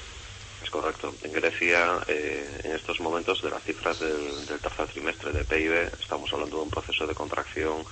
[0.64, 1.14] Es correcto.
[1.24, 5.92] En Grecia, eh, en estos momentos de las cifras del, del tercer trimestre de PIB,
[6.02, 7.84] estamos hablando de un proceso de contracción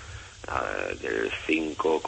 [0.47, 2.01] eh, del 5,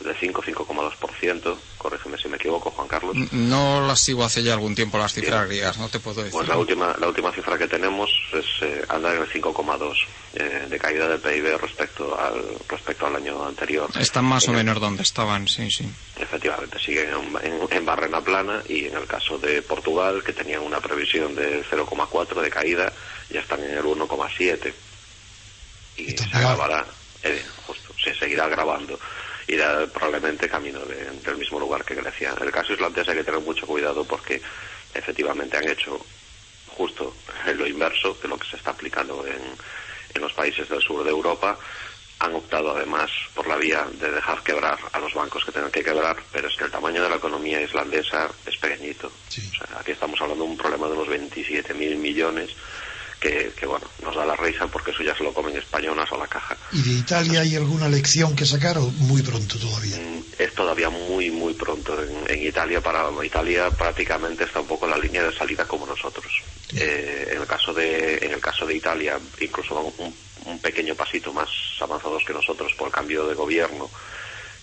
[0.00, 1.56] del 5-5,2%.
[1.78, 3.16] Corrígeme si me equivoco, Juan Carlos.
[3.32, 6.32] No las sigo hace ya algún tiempo las cifras griegas, no te puedo decir.
[6.32, 9.94] Pues la última, la última cifra que tenemos es eh, anda en el 5,2
[10.34, 13.90] eh, de caída del PIB respecto al respecto al año anterior.
[13.98, 15.88] Están más o el- menos donde estaban, sí, sí.
[16.20, 20.62] Efectivamente, siguen en, en- en barrena plana y en el caso de Portugal, que tenían
[20.62, 22.92] una previsión de 0,4 de caída,
[23.30, 24.72] ya están en el 1,7
[25.96, 26.86] y Está se peor.
[27.66, 28.98] Justo, se seguirá agravando.
[29.48, 32.34] Irá probablemente camino de- del mismo lugar que Grecia.
[32.36, 34.40] En el caso islandés hay que tener mucho cuidado porque
[34.94, 36.04] efectivamente han hecho
[36.68, 37.14] justo
[37.54, 39.40] lo inverso de lo que se está aplicando en,
[40.14, 41.58] en los países del sur de Europa.
[42.20, 45.82] Han optado además por la vía de dejar quebrar a los bancos que tengan que
[45.82, 49.10] quebrar, pero es que el tamaño de la economía islandesa es pequeñito.
[49.28, 49.42] Sí.
[49.60, 52.50] O sea, aquí estamos hablando de un problema de unos 27.000 millones
[53.22, 56.16] que, que, bueno, nos da la risa porque eso ya se lo comen españolas a
[56.16, 56.56] la caja.
[56.72, 59.96] ¿Y de Italia hay alguna lección que sacar o muy pronto todavía?
[59.96, 62.02] Mm, Es todavía muy, muy pronto.
[62.02, 65.86] En, en Italia, para Italia prácticamente está un poco en la línea de salida como
[65.86, 66.32] nosotros.
[66.74, 70.14] Eh, en el caso de, en el caso de Italia, incluso un,
[70.46, 71.48] un pequeño pasito más
[71.80, 73.88] avanzados que nosotros por cambio de gobierno,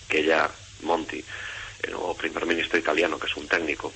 [0.06, 0.50] que ya
[0.82, 1.24] Monti,
[1.82, 3.92] el nuevo primer ministro italiano, que es un técnico,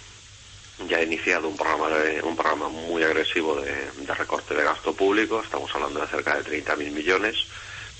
[0.89, 4.95] ya ha iniciado un programa de- un programa muy agresivo de, de recorte de gasto
[4.95, 5.41] público.
[5.43, 7.37] Estamos hablando de cerca de 30.000 millones.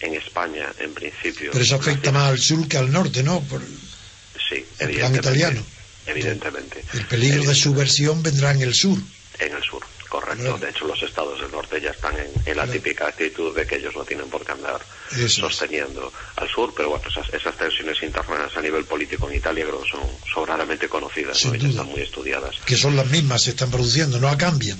[0.01, 1.51] En España, en principio.
[1.53, 3.41] Pero eso afecta más al sur que al norte, ¿no?
[3.41, 5.65] Por Sí, el plan italiano.
[6.05, 6.85] Evidentemente.
[6.93, 8.99] El peligro de Evidente- subversión vendrá en el sur.
[9.39, 10.43] En el sur, correcto.
[10.43, 10.59] Claro.
[10.59, 12.73] De hecho, los estados del norte ya están en, en la Claro.
[12.73, 14.81] típica actitud de que ellos no tienen por qué andar
[15.12, 19.64] Eso sosteniendo al sur, pero bueno, esas, esas tensiones internas a nivel político en Italia
[19.64, 20.01] creo que son
[20.33, 21.55] sobradamente conocidas ¿no?
[21.55, 22.57] y están muy estudiadas.
[22.64, 24.79] Que son las mismas, se están produciendo, no cambian.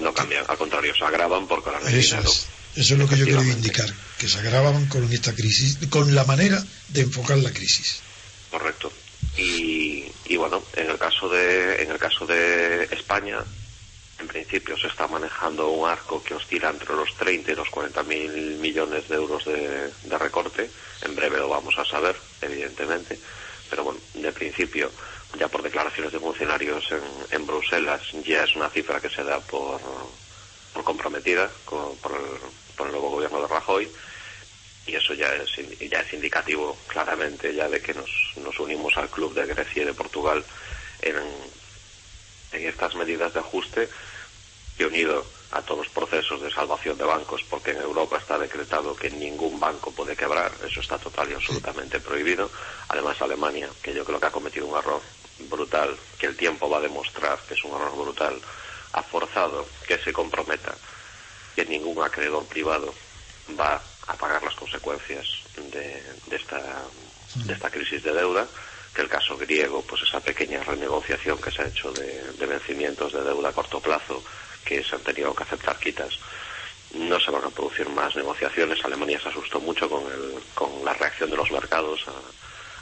[0.00, 2.30] No cambian, al contrario, se agravan no hay Eso dinero.
[2.30, 2.46] es.
[2.74, 6.24] Eso es lo que yo quiero indicar, que se agravaban con esta crisis, con la
[6.24, 8.00] manera de enfocar la crisis.
[8.50, 8.90] Correcto.
[9.36, 13.38] Y, y bueno, en el caso de en el caso de España
[14.22, 18.02] en principio se está manejando un arco que oscila entre los 30 y los 40
[18.04, 20.70] mil millones de euros de, recorte.
[21.02, 23.18] En breve lo vamos a saber, evidentemente.
[23.68, 24.90] Pero bueno, de principio,
[25.38, 26.84] ya por declaraciones de funcionarios
[27.30, 29.80] en, Bruselas, ya es una cifra que se da por,
[30.72, 33.90] por comprometida por, el, nuevo gobierno de Rajoy.
[34.86, 35.50] Y eso ya es,
[35.90, 39.86] ya es indicativo claramente ya de que nos, nos unimos al club de Grecia y
[39.86, 40.44] de Portugal
[41.00, 41.16] en,
[42.52, 43.88] en estas medidas de ajuste
[44.82, 48.96] que unido a todos los procesos de salvación de bancos, porque en Europa está decretado
[48.96, 52.50] que ningún banco puede quebrar, eso está total y absolutamente prohibido.
[52.88, 55.00] Además, Alemania, que yo creo que ha cometido un error
[55.50, 58.40] brutal, que el tiempo va a demostrar que es un error brutal,
[58.94, 60.74] ha forzado que se comprometa
[61.54, 62.92] que ningún acreedor privado
[63.58, 65.26] va a pagar las consecuencias
[65.70, 66.02] de,
[66.34, 66.60] esta,
[67.34, 68.48] de esta crisis de deuda
[68.94, 73.22] que el caso griego, pues esa pequeña renegociación que se ha hecho de, vencimientos de
[73.22, 74.22] deuda a corto plazo,
[74.64, 76.18] que se han tenido que aceptar quitas,
[76.94, 78.84] no se van a producir más negociaciones.
[78.84, 82.04] Alemania se asustó mucho con, el, con la reacción de los mercados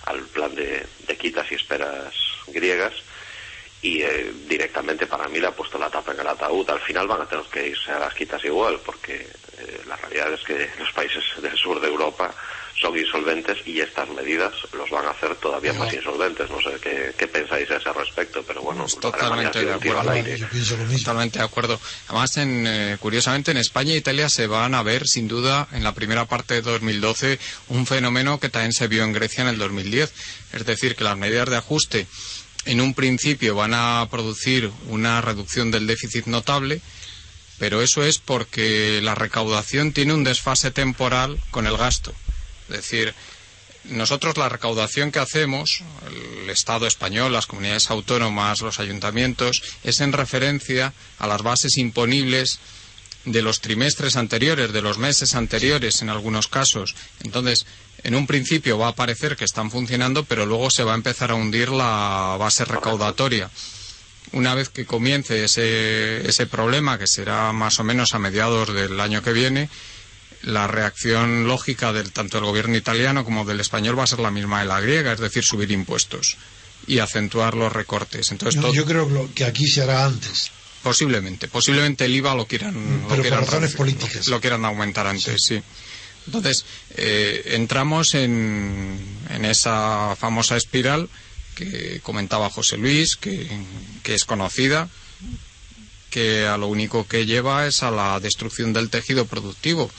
[0.06, 0.86] al plan de,
[1.18, 2.14] quitas y esperas
[2.46, 2.94] griegas
[3.82, 6.68] y eh, directamente para mí le ha puesto la tapa en el ataúd.
[6.70, 9.26] Al final van a tener que irse a las quitas igual, porque
[9.58, 12.34] eh, la realidad es que los países del sur de Europa
[12.80, 16.48] son insolventes y estas medidas los van a hacer todavía más insolventes.
[16.50, 20.12] No sé qué, pensáis a ese respecto, pero bueno, totalmente de acuerdo.
[20.96, 21.80] Totalmente de acuerdo.
[22.08, 25.84] Además, en, eh, curiosamente, en España e Italia se van a ver, sin duda, en
[25.84, 27.38] la primera parte de 2012,
[27.68, 30.12] un fenómeno que también se vio en Grecia en el 2010.
[30.54, 32.06] Es decir, que las medidas de ajuste
[32.64, 36.80] en un principio van a producir una reducción del déficit notable,
[37.58, 42.14] pero eso es porque la recaudación tiene un desfase temporal con el gasto.
[42.70, 43.14] Es decir,
[43.85, 45.83] nosotros la recaudación que hacemos,
[46.42, 52.59] el Estado español, las comunidades autónomas, los ayuntamientos, es en referencia a las bases imponibles
[53.24, 56.94] de los trimestres anteriores, de los meses anteriores en algunos casos.
[57.22, 57.66] Entonces,
[58.02, 61.30] en un principio va a parecer que están funcionando, pero luego se va a empezar
[61.30, 63.50] a hundir la base recaudatoria.
[64.33, 69.22] Una vez que comience ese, problema, que será más o menos a mediados del año
[69.22, 69.68] que viene,
[70.42, 74.31] la reacción lógica del tanto del gobierno italiano como del español va a ser la
[74.31, 76.37] misma de la griega, es decir, subir impuestos
[76.87, 78.31] y acentuar los recortes.
[78.33, 80.50] Entonces, Yo creo que aquí se hará antes.
[80.83, 82.74] Posiblemente, posiblemente el IVA lo quieran,
[83.05, 84.29] Pero lo quieran, razones políticas.
[84.29, 85.62] Lo quieran aumentar antes, sí.
[86.26, 86.64] Entonces,
[86.96, 88.98] eh, entramos en,
[89.29, 91.09] en, esa famosa espiral
[91.55, 93.46] que comentaba José Luis, que,
[94.03, 94.88] que es conocida,
[96.09, 99.90] que a lo único que lleva es a la destrucción del tejido productivo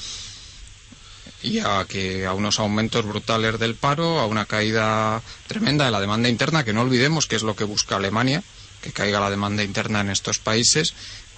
[1.44, 6.00] y a que a unos aumentos brutales del paro, a una caída tremenda de la
[6.00, 8.44] demanda interna, que no olvidemos que es lo que busca Alemania,
[8.82, 10.94] que caiga la demanda interna en estos países.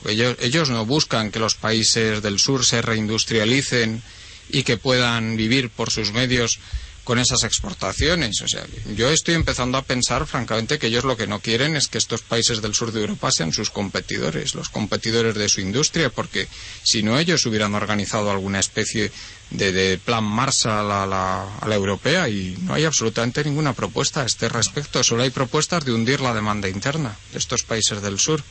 [0.06, 4.04] Ellos, ellos no buscan que los países del sur se reindustrialicen
[4.50, 6.60] y que puedan vivir por sus medios
[7.04, 8.42] con esas exportaciones.
[8.42, 11.88] O sea, yo estoy empezando a pensar, francamente, que ellos lo que no quieren es
[11.88, 16.10] que estos países del sur de Europa sean sus competidores, los competidores de su industria,
[16.10, 16.48] porque
[16.84, 19.12] si no ellos hubieran organizado alguna especie
[19.50, 24.26] de, plan Marshall a la, a la europea y no hay absolutamente ninguna propuesta a
[24.26, 25.04] este respecto.
[25.04, 28.42] Solo hay propuestas de hundir la demanda interna de estos países del sur.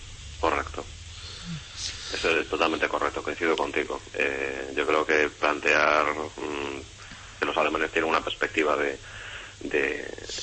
[0.41, 0.85] Correcto.
[2.15, 4.01] Eso es totalmente correcto, coincido contigo.
[4.15, 6.81] Eh, yo creo que plantear mm,
[7.43, 8.97] que los alemanes tienen una perspectiva de,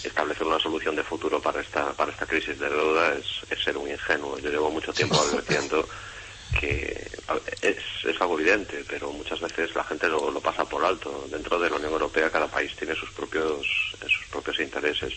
[0.04, 3.90] establecer una solución de futuro para esta para esta crisis de deuda es, ser un
[3.90, 4.38] ingenuo.
[4.40, 5.88] Yo llevo mucho tiempo advirtiendo
[6.60, 7.08] que
[7.62, 7.78] es,
[8.20, 11.26] algo evidente, pero muchas veces la gente lo, pasa por alto.
[11.32, 13.66] Dentro de la Unión Europea cada país tiene sus propios
[14.02, 15.14] sus propios intereses.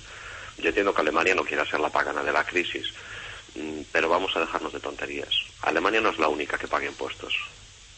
[0.59, 2.93] Yo entiendo que Alemania no quiera ser la pagana de la crisis,
[3.57, 5.35] mm, pero vamos a dejarnos de tonterías.
[5.63, 7.35] Alemania no es la única que paga impuestos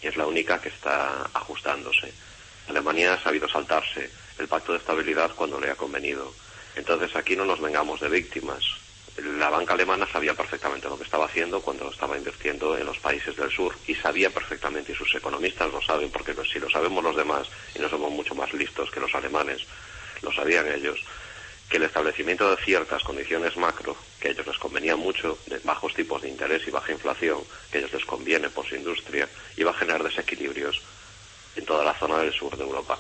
[0.00, 2.14] y es la única que está ajustándose
[2.68, 6.32] Alemania ha sabido saltarse el pacto de estabilidad cuando le ha convenido.
[6.76, 8.64] Entonces aquí no nos vengamos de víctimas.
[9.38, 13.36] La banca alemana sabía perfectamente lo que estaba haciendo cuando estaba invirtiendo en los países
[13.36, 17.14] del sur y sabía perfectamente, y sus economistas lo saben, porque si lo sabemos los
[17.14, 17.46] demás
[17.76, 19.60] y no somos mucho más listos que los alemanes,
[20.20, 20.98] lo sabían ellos,
[21.68, 25.94] que el establecimiento de ciertas condiciones macro, que a ellos les convenía mucho, de bajos
[25.94, 27.38] tipos de interés y baja inflación,
[27.70, 30.82] que a ellos les conviene por su industria, iba a generar desequilibrios
[31.56, 32.98] en toda la zona del sur de Europa.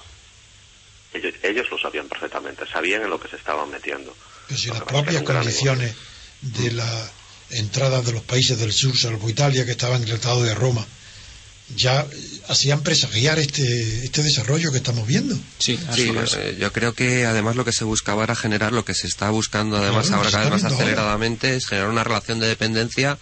[1.12, 4.14] Ellos, lo sabían perfectamente, sabían en lo que se estaban metiendo.
[4.48, 5.94] Pero si las propias condiciones
[6.40, 7.10] de la
[7.50, 10.84] entrada de los países del sur, salvo Italia, que estaba en el Tratado de Roma,
[11.76, 12.06] ya
[12.48, 15.36] hacían presagiar este, este desarrollo que estamos viendo.
[15.58, 19.06] Sí, eh, yo creo que además lo que se buscaba era generar lo que se
[19.06, 23.18] está buscando además ahora cada vez más aceleradamente, es generar una relación de dependencia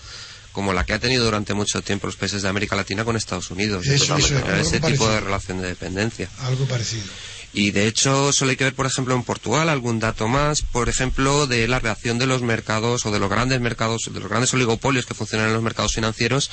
[0.52, 3.50] como la que ha tenido durante mucho tiempo los países de América Latina con Estados
[3.50, 3.86] Unidos.
[3.86, 6.28] Eso, eso, ese tipo de relación de dependencia.
[6.40, 7.04] Algo parecido.
[7.54, 10.88] Y de hecho, solo hay que ver, por ejemplo, en Portugal algún dato más, por
[10.88, 14.54] ejemplo, de la reacción de los mercados o de los grandes mercados, de los grandes
[14.54, 16.50] oligopolios que funcionan en los mercados financieros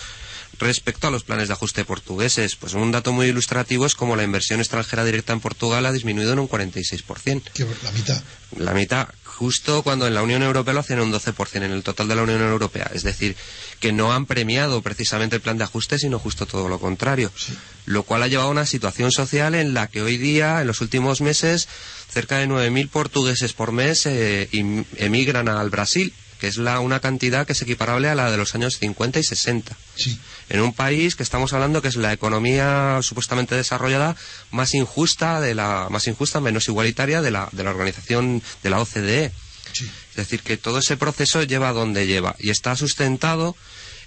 [0.59, 2.57] respecto a los planes de ajuste portugueses.
[2.57, 6.33] Pues un dato muy ilustrativo es como la inversión extranjera directa en Portugal ha disminuido
[6.33, 7.43] en un 46%.
[7.53, 8.23] Que la mitad.
[8.57, 9.07] La mitad,
[9.39, 12.23] justo cuando en la Unión Europea lo hacían un 12% en el total de la
[12.23, 12.91] Unión Europea.
[12.93, 13.37] Es decir,
[13.79, 17.31] que no han premiado precisamente el plan de ajuste, sino justo todo lo contrario.
[17.37, 17.57] Sí.
[17.85, 20.81] Lo cual ha llevado a una situación social en la que hoy día, en los
[20.81, 21.69] últimos meses,
[22.09, 24.49] cerca de 9.000 portugueses por mes eh,
[24.97, 28.55] emigran al Brasil, que es la, una cantidad que es equiparable a la de los
[28.55, 30.17] años 50 y 60 Sí.
[30.49, 34.15] en un país que estamos hablando que es la economía supuestamente desarrollada
[34.51, 38.79] más injusta de la más injusta menos igualitaria de la de la organización de la
[38.79, 39.31] OCDE
[39.73, 39.89] Sí.
[40.11, 43.55] es decir que todo ese proceso lleva a donde lleva y está sustentado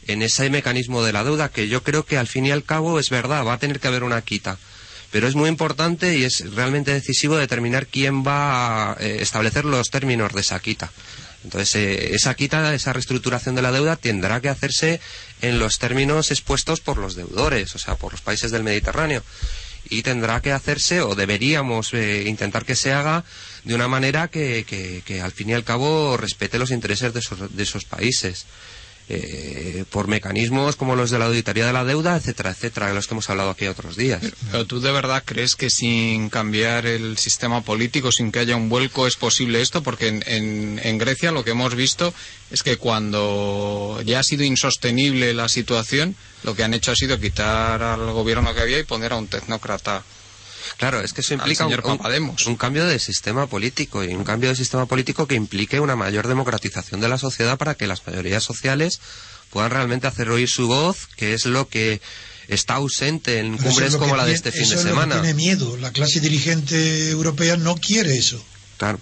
[0.09, 2.99] en ese mecanismo de la deuda que yo creo que al fin y al cabo
[2.99, 4.59] es verdad va a tener que haber una quita
[5.13, 9.91] pero es muy importante y es realmente decisivo determinar quién va a eh, establecer los
[9.91, 10.91] términos de esa quita.
[11.45, 15.01] Entonces, eh, esa quita, esa reestructuración de la deuda tendrá que hacerse
[15.41, 19.23] en los términos expuestos por los deudores, o sea, por los países del Mediterráneo.
[19.91, 23.25] Y tendrá que hacerse, o deberíamos eh, intentar que se haga,
[23.65, 27.19] de una manera que, que- que al fin y al cabo respete los intereses de
[27.21, 28.47] esos, de esos países.
[29.09, 33.07] Eh, por mecanismos como los de la auditoría de la deuda, etcétera, etcétera, de los
[33.07, 34.23] que hemos hablado aquí otros días.
[34.51, 38.69] Pero tú de verdad crees que sin cambiar el sistema político, sin que haya un
[38.71, 39.83] vuelco, es posible esto?
[39.83, 42.15] Porque en, en- en Grecia lo que hemos visto
[42.51, 47.19] es que cuando ya ha sido insostenible la situación, lo que han hecho ha sido
[47.21, 50.05] quitar al gobierno que había y poner a un tecnócrata.
[50.79, 52.47] Claro, es que eso implica un, señor un- Papademos.
[52.47, 56.27] un cambio de sistema político y un cambio de sistema político que implique una mayor
[56.29, 59.01] democratización de la sociedad para que las mayorías sociales
[59.51, 62.01] puedan realmente hacer oír su voz, que es lo que
[62.49, 64.91] está ausente en Pero cumbres es como la de este fin eso de es lo
[64.91, 65.15] que semana.
[65.21, 65.77] tiene miedo.
[65.77, 68.43] La clase dirigente europea no quiere eso.
[68.79, 68.99] Claro.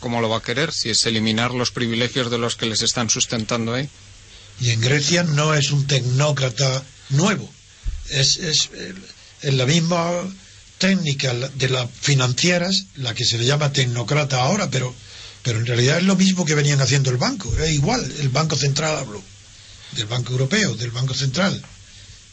[0.00, 3.08] ¿Cómo lo va a querer si es eliminar los privilegios de los que les están
[3.08, 3.88] sustentando ahí?
[4.60, 7.48] Y en Grecia no es un tecnócrata nuevo.
[8.10, 8.68] Es, es,
[9.42, 10.10] es la misma
[10.80, 14.92] técnica la- de las financieras, la que se le llama tecnócrata ahora, pero,
[15.42, 17.54] pero en realidad es lo mismo que venían haciendo el banco.
[17.58, 19.22] Es igual, el Banco Central hablo,
[19.92, 21.62] del Banco Europeo, del Banco Central.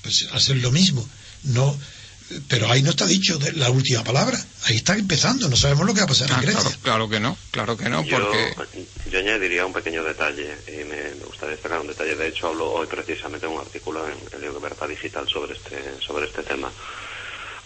[0.01, 1.07] Pues hacer lo mismo.
[1.43, 1.77] No,
[2.47, 4.39] pero ahí no está dicho de- la última palabra.
[4.65, 6.61] Ahí está empezando, no sabemos lo que va a pasar Ah, en Grecia.
[6.61, 8.17] claro, claro que no, claro que no, yo,
[8.55, 8.85] porque...
[9.11, 12.15] yo añadiría un pequeño detalle, y me, gustaría destacar un detalle.
[12.15, 16.27] De hecho, hablo hoy precisamente en un artículo en el Libertad Digital sobre este, sobre
[16.27, 16.71] este tema.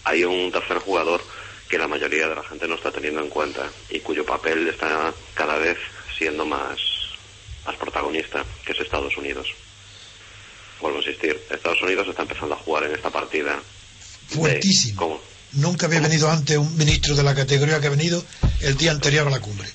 [0.04, 1.22] Hay un tercer jugador
[1.68, 5.12] que la mayoría de la gente no está teniendo en cuenta y cuyo papel está
[5.34, 5.78] cada vez
[6.18, 6.78] siendo más,
[7.66, 9.48] más protagonista, que es Estados Unidos.
[10.80, 13.56] Vuelvo a insistir, Estados Unidos está empezando a jugar en esta partida.
[14.30, 14.96] de Fuertísimo.
[14.98, 15.20] cómo-
[15.52, 16.08] Nunca había ¿Cómo?
[16.08, 18.24] venido antes un ministro de la categoría que ha venido
[18.62, 19.68] el día anterior a la cumbre.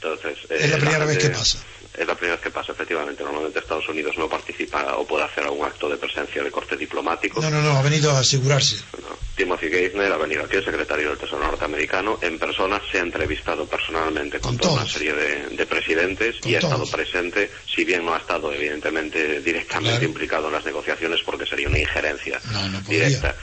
[0.00, 1.58] Entonces, Es la eh, primera vez gente- que pasa.
[1.96, 3.22] Es la primera vez que pasa, efectivamente.
[3.24, 7.40] Normalmente Estados Unidos no participa o puede hacer algún acto de presencia de corte diplomático.
[7.40, 8.76] No, no, no, ha venido a asegurarse.
[9.00, 9.16] No.
[9.36, 13.66] Timothy Geithner ha venido aquí, el secretario del Tesoro norteamericano, en persona, se ha entrevistado
[13.66, 14.92] personalmente con, Con toda una todos.
[14.94, 16.72] serie de, de presidentes Con y ha todos.
[16.88, 20.04] estado presente, si bien no ha estado evidentemente directamente Claro.
[20.06, 23.34] implicado en las negociaciones porque sería una injerencia No, no podría.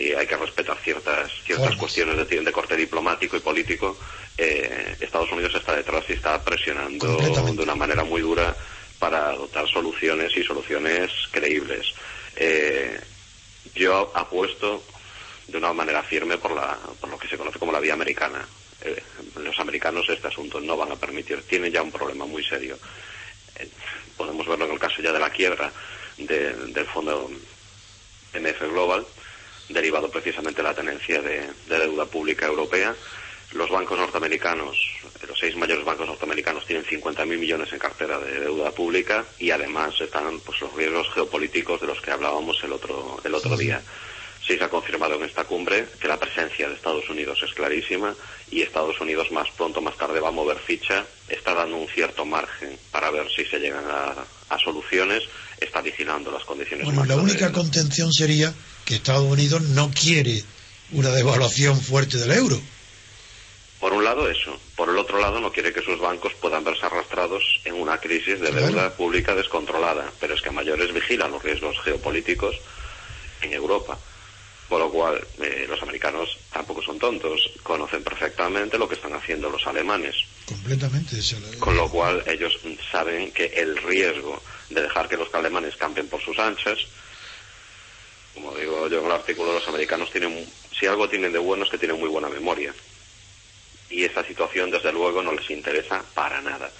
[0.00, 1.78] Y hay que respetar ciertas, ciertas Formas.
[1.78, 3.98] cuestiones de, de corte diplomático y político.
[4.38, 8.56] Eh, Estados Unidos está detrás y está presionando de una manera muy dura
[8.98, 11.86] para adoptar soluciones y soluciones creíbles.
[12.36, 12.98] Eh,
[13.74, 14.82] yo apuesto
[15.48, 18.46] de una manera firme por, la, por lo que se conoce como la vía americana.
[18.82, 19.02] Eh,
[19.36, 22.78] los americanos este asunto no van a permitir, tienen ya un problema muy serio.
[23.56, 23.68] Eh,
[24.16, 25.70] podemos verlo en el caso ya de la quiebra
[26.16, 27.30] de- del fondo
[28.32, 29.04] MF Global,
[29.72, 32.94] derivado precisamente de la tenencia de, de deuda pública europea.
[33.52, 34.76] Los bancos norteamericanos,
[35.22, 39.50] eh, los seis mayores bancos norteamericanos tienen 50.000 millones en cartera de deuda pública y
[39.50, 43.82] además están pues, los riesgos geopolíticos de los que hablábamos el otro, el otro día.
[44.46, 48.14] Sí se ha confirmado en esta cumbre que la presencia de Estados Unidos es clarísima
[48.50, 52.24] y Estados Unidos más pronto más tarde va a mover ficha, está dando un cierto
[52.24, 54.14] margen para ver si se llegan a,
[54.48, 55.24] a soluciones,
[55.60, 56.84] está vigilando las condiciones.
[56.86, 58.52] Bueno, la única contención sería
[58.84, 60.42] que Estados Unidos no quiere
[60.92, 62.60] una devaluación fuerte del euro.
[63.78, 66.84] Por un lado eso, por el otro lado no quiere que sus bancos puedan verse
[66.84, 68.66] arrastrados en una crisis de Claro.
[68.66, 72.56] deuda pública descontrolada, pero es que a mayores vigilan los riesgos geopolíticos
[73.40, 73.98] en Europa.
[74.68, 79.48] Por lo cual, eh, los americanos tampoco son tontos, conocen perfectamente lo que están haciendo
[79.50, 80.14] los alemanes.
[80.46, 81.16] Completamente.
[81.58, 82.52] Con lo cual, ellos
[82.92, 84.40] saben que el riesgo
[84.70, 86.78] de dejar que los alemanes campen por sus anchas.
[88.34, 90.48] Como digo yo en el artículo, los americanos tienen,
[90.78, 92.72] si algo tienen de bueno es que tienen muy buena memoria.
[93.90, 96.70] Y esa situación, desde luego, no les interesa para nada.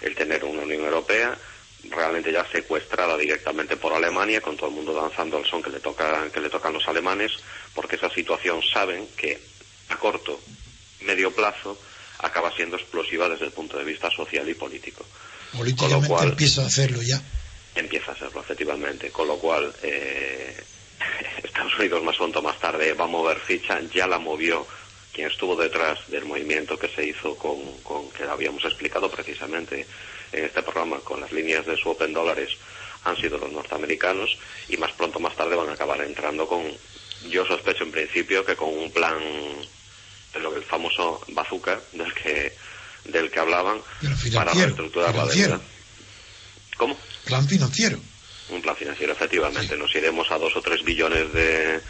[0.00, 1.36] El tener una Unión Europea
[1.84, 5.80] realmente ya secuestrada directamente por Alemania, con todo el mundo danzando el son que le,
[5.80, 7.32] toca, que le tocan los alemanes,
[7.74, 9.38] porque esa situación saben que
[9.90, 10.40] a corto,
[11.02, 11.78] medio plazo,
[12.18, 15.04] acaba siendo explosiva desde el punto de vista social y político.
[15.56, 17.20] Políticamente cual, empieza a hacerlo ya.
[17.74, 19.10] Empieza a hacerlo, efectivamente.
[19.10, 20.56] Con lo cual, eh,
[21.42, 24.66] Estados Unidos más pronto más tarde va a mover ficha, ya la movió
[25.12, 29.86] quien estuvo detrás del movimiento que se hizo con, con que habíamos explicado precisamente
[30.32, 32.50] en este programa con las líneas de swap en dólares
[33.04, 34.36] han sido los norteamericanos
[34.68, 36.62] y más pronto más tarde van a acabar entrando con,
[37.28, 39.18] yo sospecho en principio que con un plan,
[40.40, 42.52] lo el famoso bazooka del que
[43.18, 43.78] del que hablaban
[44.34, 45.60] para reestructurar la deuda.
[46.76, 46.96] ¿Cómo?
[47.24, 47.98] Plan financiero.
[48.50, 49.76] Un plan financiero, efectivamente.
[49.76, 51.80] Nos iremos a dos o tres billones de,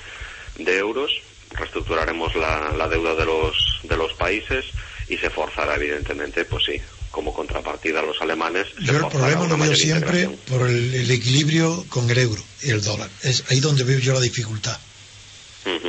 [0.59, 1.13] de euros,
[1.51, 4.65] reestructuraremos la, la deuda de los, de los países
[5.09, 8.67] y se forzará, evidentemente, pues sí, como contrapartida a los alemanes.
[8.81, 13.09] Yo el problema lo veo siempre por el, equilibrio con el euro y el dólar.
[13.23, 14.79] Es ahí donde veo yo la dificultad.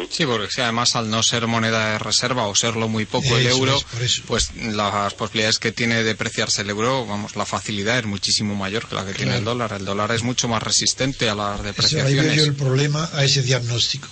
[0.10, 3.48] Sí, porque si además al no ser moneda de reserva o serlo muy poco el
[3.48, 3.78] euro,
[4.28, 8.88] pues las posibilidades que tiene de depreciarse el euro, vamos, la facilidad es muchísimo mayor
[8.88, 9.74] que la que tiene el dólar.
[9.74, 12.20] El dólar es mucho más resistente a las depreciaciones.
[12.20, 14.08] ahí veo yo el problema a ese diagnóstico.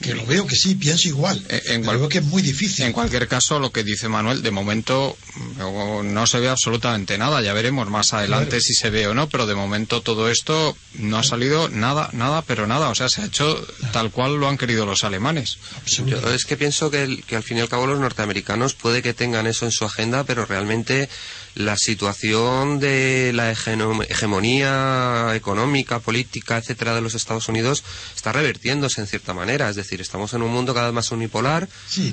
[0.00, 1.42] Que lo veo que sí, pienso igual.
[1.48, 2.86] Eh, en pero que es muy difícil.
[2.86, 5.16] En cualquier caso, lo que dice Manuel, de momento
[5.58, 7.42] no se ve absolutamente nada.
[7.42, 11.18] Ya veremos más adelante si se ve o no, pero de momento todo esto no
[11.18, 12.88] ha salido nada, nada, pero nada.
[12.88, 15.58] O sea, se ha hecho tal cual lo han querido los alemanes.
[15.86, 19.14] Yo es que pienso que, que al fin y al cabo los norteamericanos puede que
[19.14, 21.08] tengan eso en su agenda, pero realmente
[21.54, 27.82] la situación de la hegemonía económica, política, etcétera, de los Estados Unidos
[28.14, 29.68] está revertiéndose en cierta manera.
[29.68, 31.68] Es decir, estamos en un mundo cada vez más unipolar,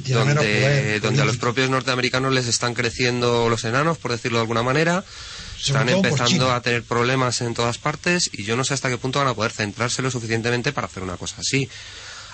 [0.07, 4.63] donde, donde a los propios norteamericanos les están creciendo los enanos, por decirlo de alguna
[4.63, 5.03] manera.
[5.59, 9.19] Están empezando a tener problemas en todas partes y yo no sé hasta qué punto
[9.19, 11.67] van a poder centrarse lo suficientemente para hacer una cosa así.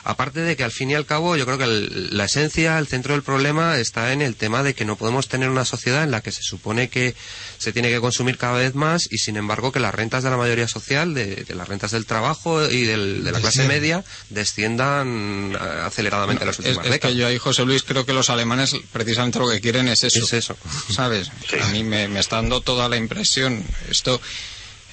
[0.04, 3.14] Aparte de que al fin y al cabo yo creo que la esencia, el centro
[3.14, 6.22] del problema está en el tema de que no podemos tener una sociedad en la
[6.22, 7.16] que se supone que
[7.58, 10.38] se tiene que consumir cada vez más y sin embargo que las rentas de la
[10.38, 16.44] mayoría social, de, las rentas del trabajo y de la clase media desciendan eh, aceleradamente
[16.44, 19.50] en las últimas es, que yo ahí, José Luis, creo que los alemanes precisamente lo
[19.50, 20.20] que quieren es eso.
[20.20, 20.58] Es eso.
[20.92, 21.32] ¿Sabes?
[21.62, 23.64] A mí me, me está dando toda la impresión.
[23.90, 24.20] Esto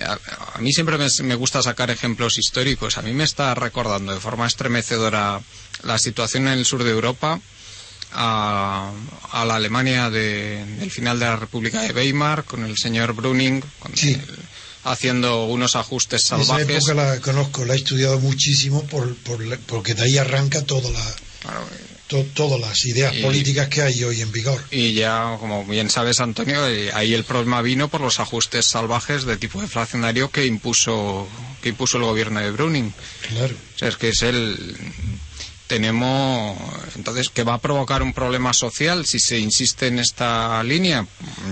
[0.02, 2.98] a, mí siempre me, gusta sacar ejemplos históricos.
[2.98, 5.40] A mí me está recordando de forma estremecedora
[5.82, 7.40] la situación en el sur de Europa
[8.12, 8.92] a,
[9.32, 13.62] la Alemania del final de la República de Weimar con el señor Brüning
[14.84, 16.68] haciendo unos ajustes salvajes.
[16.68, 19.14] Esa época la conozco, la he estudiado muchísimo por,
[19.66, 21.04] porque de ahí arranca toda la
[22.34, 24.60] todas las ideas políticas que hay hoy en vigor.
[24.70, 29.24] Y ya, como bien sabes, Antonio, eh, ahí el problema vino por los ajustes salvajes
[29.24, 31.28] de tipo deflacionario que impuso,
[31.62, 32.92] que impuso el gobierno de Browning.
[33.28, 33.54] Claro.
[33.74, 34.76] O sea, es que es el.
[35.66, 36.58] Tenemos.
[36.96, 41.06] Entonces, ¿qué va a provocar un problema social si se insiste en esta línea?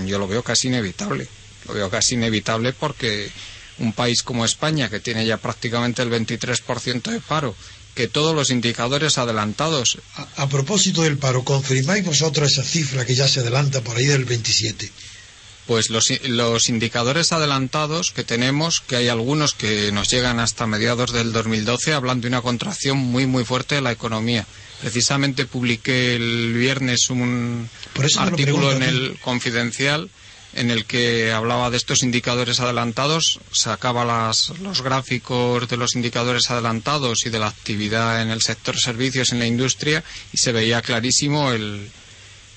[0.05, 1.27] Yo lo veo casi inevitable.
[1.67, 3.31] Lo veo casi inevitable porque
[3.79, 7.55] un país como España, que tiene ya prácticamente el 23% de paro,
[7.99, 9.97] que todos los indicadores adelantados.
[10.37, 14.23] A, propósito del paro, ¿confirmáis vosotros esa cifra que ya se adelanta por ahí del
[14.23, 14.89] 27?
[15.67, 21.11] Pues los, los indicadores adelantados que tenemos, que hay algunos que nos llegan hasta mediados
[21.11, 24.47] del 2012, hablan de una contracción muy, muy fuerte de la economía.
[24.79, 27.69] Precisamente publiqué el viernes un
[28.17, 30.09] artículo en el Confidencial
[30.53, 36.49] en el que hablaba de estos indicadores adelantados, sacaba las, los gráficos de los indicadores
[36.49, 40.81] adelantados y de la actividad en el sector servicios en la industria y se veía
[40.81, 41.89] clarísimo el,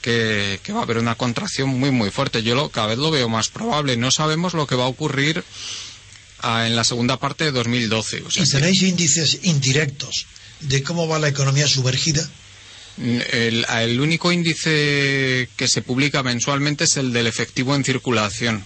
[0.03, 2.43] que, va a haber una contracción muy muy fuerte.
[2.43, 3.97] Yo lo, cada vez lo veo más probable.
[3.97, 5.43] No sabemos lo que va a ocurrir
[6.41, 8.25] ah, en la segunda parte de 2012.
[8.35, 10.27] ¿Y tenéis índices indirectos
[10.61, 12.29] de cómo va la economía sumergida?
[12.99, 18.65] El, único índice que se publica mensualmente es el del efectivo en circulación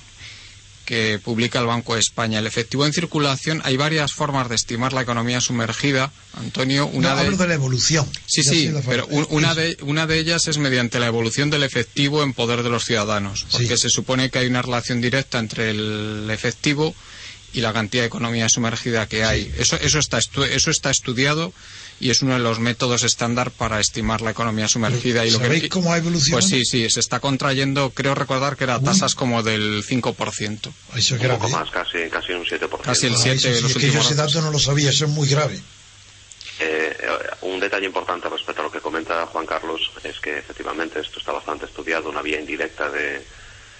[0.85, 2.39] que publica el Banco de España.
[2.39, 6.87] El efectivo en circulación, hay varias formas de estimar la economía sumergida, Antonio.
[6.87, 7.23] Una de...
[7.23, 8.09] hablo de la evolución.
[8.27, 12.33] Sí, sí, pero una de, una de ellas es mediante la evolución del efectivo en
[12.33, 16.95] poder de los ciudadanos, porque se supone que hay una relación directa entre el efectivo
[17.53, 19.53] y la cantidad de economía sumergida que hay.
[19.59, 21.53] Eso, eso, está, eso está estudiado
[22.01, 25.25] y es uno de los métodos estándar para estimar la economía sumergida.
[25.25, 26.41] y lo ¿Sabéis que, cómo ha evolucionado?
[26.41, 30.73] Pues sí, sí, se está contrayendo, creo recordar que era tasas como del 5%.
[30.97, 32.81] Eso es Un poco más, casi, casi un 7%.
[32.83, 34.35] Casi el Ah, siete eso de sí, los es que yo ese datos.
[34.35, 35.57] dato no lo sabía, eso es muy grave.
[36.59, 37.09] Eh, eh,
[37.43, 41.33] un detalle importante respecto a lo que comenta Juan Carlos es que efectivamente esto está
[41.33, 42.09] bastante estudiado.
[42.09, 43.23] Una vía indirecta de,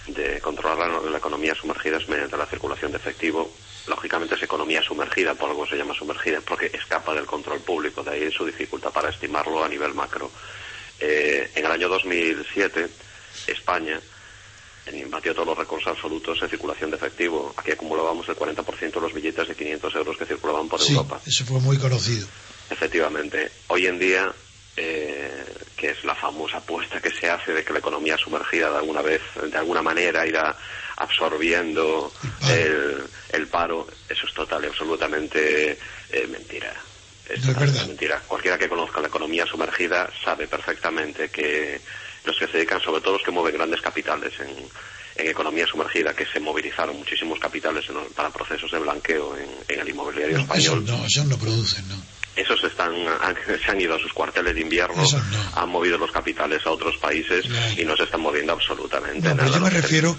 [0.07, 3.51] de controlar la, la economía sumergida es mediante la circulación de efectivo.
[3.87, 8.11] Lógicamente es economía sumergida, por algo se llama sumergida, porque escapa del control público, de
[8.11, 10.29] ahí su dificultad para estimarlo a nivel macro.
[10.99, 12.87] Eh, en el año 2007,
[13.47, 13.99] España
[15.09, 17.53] batió todos los récords absolutos en circulación de efectivo.
[17.57, 21.19] Aquí acumulábamos el 40% de los billetes de 500 euros que circulaban por Sí, Europa.
[21.25, 22.27] eso fue muy conocido.
[22.69, 24.33] Efectivamente, hoy en día,
[24.77, 25.43] eh,
[25.75, 29.01] que es la famosa apuesta que se hace de que la economía sumergida de alguna
[29.01, 29.21] vez,
[29.51, 30.55] de alguna manera, irá
[30.97, 32.11] absorbiendo
[32.49, 33.03] el,
[33.33, 35.77] el paro, eso es total y absolutamente
[36.11, 36.73] eh, mentira.
[37.27, 38.21] Es No es mentira.
[38.27, 41.81] Cualquiera que conozca la economía sumergida sabe perfectamente que
[42.23, 44.69] los que se dedican, sobre todo los que mueven grandes capitales en,
[45.15, 49.79] en economía sumergida, que se movilizaron muchísimos capitales en- para procesos de blanqueo en, en
[49.81, 50.85] el inmobiliario No, español.
[50.85, 51.95] no, esos no producen, no.
[52.37, 53.35] Esos están, han-
[53.65, 55.51] se han ido a sus cuarteles de invierno, no.
[55.61, 57.81] han movido los capitales a otros países Claro.
[57.81, 59.43] y no se están moviendo absolutamente No, nada.
[59.49, 60.15] pero yo me refiero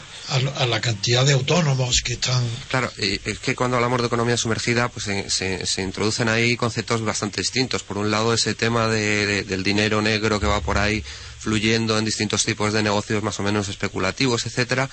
[0.56, 2.42] a, la cantidad de autónomos que están...
[2.68, 7.02] Claro, es que cuando hablamos de economía sumergida, pues se, se- se introducen ahí conceptos
[7.02, 7.82] bastante distintos.
[7.84, 11.04] Por un lado, ese tema de- de- del dinero negro que va por ahí
[11.38, 14.90] fluyendo en distintos tipos de negocios más o menos especulativos, etcétera.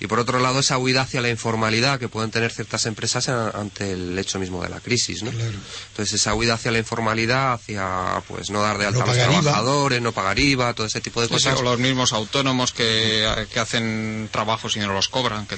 [0.00, 3.92] Y por otro lado, esa huida hacia la informalidad que pueden tener ciertas empresas ante
[3.92, 5.30] el hecho mismo de la crisis, ¿no?
[5.30, 5.52] Claro.
[5.90, 9.16] Entonces, esa huida hacia la informalidad, hacia pues no dar de alta No a los
[9.16, 9.30] IVA.
[9.40, 11.60] trabajadores, no pagar IVA, todo ese tipo de Sí, sí, cosas.
[11.60, 15.46] o los mismos autónomos que, que hacen trabajos y no los cobran.
[15.46, 15.56] Que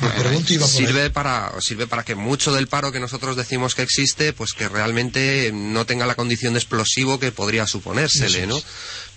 [0.66, 4.68] sirve para sirve para que mucho del paro que nosotros decimos que existe pues que
[4.68, 8.61] realmente no tenga la condición de explosivo que podría suponérsele no.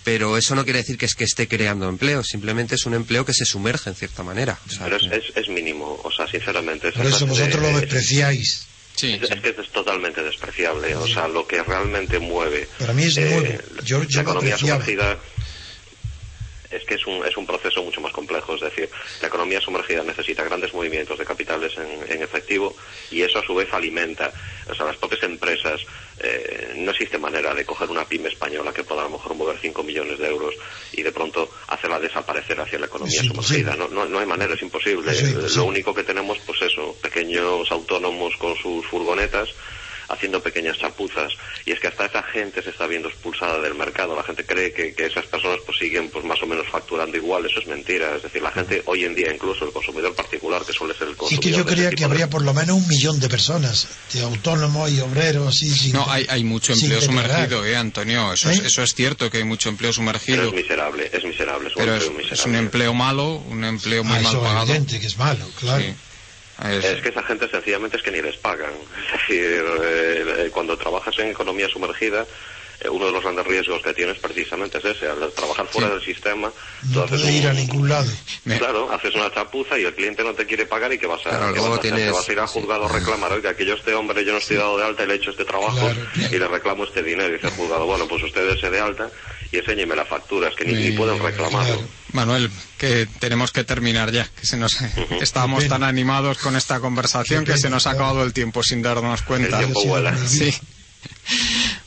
[0.04, 3.24] Pero eso no quiere decir que es que esté creando empleo simplemente es un empleo
[3.24, 6.26] que se sumerge en cierta manera O sea, Pero es, es, es mínimo, o sea,
[6.26, 6.92] sinceramente.
[6.92, 8.66] Por eso clase de- vosotros lo despreciáis.
[8.96, 9.34] Sí, Es, sí.
[9.34, 10.94] es que es totalmente despreciable.
[10.96, 12.68] O sea, lo que realmente mueve.
[12.78, 13.58] Para mí es eh.
[13.84, 15.18] Yo- yo la economía sumergida
[16.70, 18.54] es que es un, es un proceso mucho más complejo.
[18.54, 18.88] Es decir,
[19.20, 22.74] la economía sumergida necesita grandes movimientos de capitales en, en efectivo
[23.10, 24.32] y eso a su vez alimenta.
[24.68, 25.80] O sea, las propias empresas.
[26.22, 29.56] eh, no existe manera de coger una pyme española que pueda a lo mejor mover
[29.60, 30.54] 5 millones de euros
[30.92, 33.74] y de pronto hacerla desaparecer hacia la economía sumergida.
[33.76, 35.10] No, no, no hay manera, es imposible.
[35.12, 35.56] Es imposible.
[35.56, 39.48] Lo único que tenemos, pues eso, pequeños autónomos con sus furgonetas
[40.10, 41.32] haciendo pequeñas chapuzas
[41.64, 44.72] y es que hasta esa gente se está viendo expulsada del mercado la gente cree
[44.72, 48.16] que, que esas personas pues siguen pues más o menos facturando igual eso es mentira
[48.16, 51.14] es decir la gente hoy en día incluso el consumidor particular que suele ser el
[51.14, 53.28] Sí, consumidor que yo creía que tipo de- habría por lo menos un millón de
[53.28, 55.92] personas, de autónomos y obreros, así, sin...
[55.92, 57.28] No, hay, hay mucho empleo declarar.
[57.30, 58.32] sumergido, ¿eh, Antonio?
[58.32, 58.54] Eso, ¿Eh?
[58.54, 61.76] Es, eso es cierto que hay mucho empleo pero sumergido, es miserable es miserable es
[61.76, 64.36] un pero es, empleo es miserable un empleo malo, un empleo muy Ah, mal eso
[64.42, 64.64] es pagado.
[64.70, 65.82] evidente que es malo, claro.
[65.82, 65.94] Sí.
[66.68, 68.72] Es- Es que esa gente sencillamente es que ni les pagan.
[69.06, 72.26] Es decir, eh, eh, cuando trabajas en economía sumergida,
[72.80, 75.94] eh, uno de los grandes riesgos que tienes precisamente es ese, al trabajar fuera Sí.
[75.94, 76.50] del sistema.
[76.92, 78.10] tú No haces ir a ningún lado.
[78.58, 81.30] Claro, haces una chapuza y el cliente no te quiere pagar y que vas a,
[81.30, 81.94] Claro, qué vas a hacer?
[81.94, 84.38] Te vas a ir a juzgado a reclamar, oiga, que yo este hombre, yo no
[84.38, 86.34] estoy dado de alta y le he hecho este trabajo Claro, claro.
[86.34, 87.28] y le reclamo este dinero.
[87.28, 89.10] Y dice el juzgado, bueno, pues usted se de alta
[89.52, 91.74] y enséñeme la factura, es que ni, ni Sí, pueden reclamarlo.
[91.74, 91.88] claro.
[92.12, 94.72] Manuel, que tenemos que terminar ya, que se nos
[95.20, 99.22] estábamos tan animados con esta conversación que se nos ha acabado el tiempo sin darnos
[99.22, 99.58] cuenta.
[99.58, 100.16] El tiempo vuela.
[100.26, 100.52] Sí.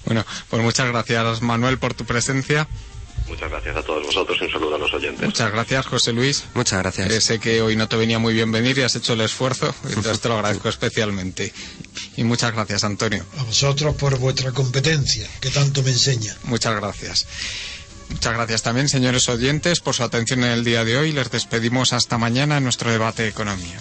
[0.05, 2.67] Bueno, pues muchas gracias Manuel por tu presencia.
[3.27, 5.25] Muchas gracias a todos vosotros y un saludo a los oyentes.
[5.25, 6.43] Muchas gracias José Luis.
[6.53, 9.13] muchas gracias Eh, sé que hoy no te venía muy bien venir y has hecho
[9.13, 11.53] el esfuerzo, entonces te lo agradezco especialmente.
[12.17, 13.25] Y muchas gracias Antonio.
[13.37, 16.35] A vosotros por vuestra competencia, que tanto me enseña.
[16.43, 17.25] Muchas gracias.
[18.09, 21.13] Muchas gracias también, señores oyentes, por su atención en el día de hoy.
[21.13, 23.79] Les despedimos hasta mañana en nuestro debate de economía.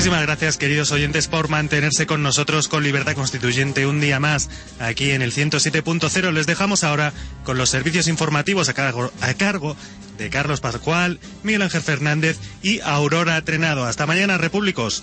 [0.00, 4.48] Muchísimas gracias, queridos oyentes, por mantenerse con nosotros con Libertad Constituyente un día más
[4.78, 6.32] aquí en el 107.0.
[6.32, 7.12] Les dejamos ahora
[7.44, 9.76] con los servicios informativos a cargo,
[10.16, 13.84] de Carlos Pascual, Miguel Ángel Fernández y Aurora Trenado.
[13.84, 15.02] Hasta mañana, repúblicos.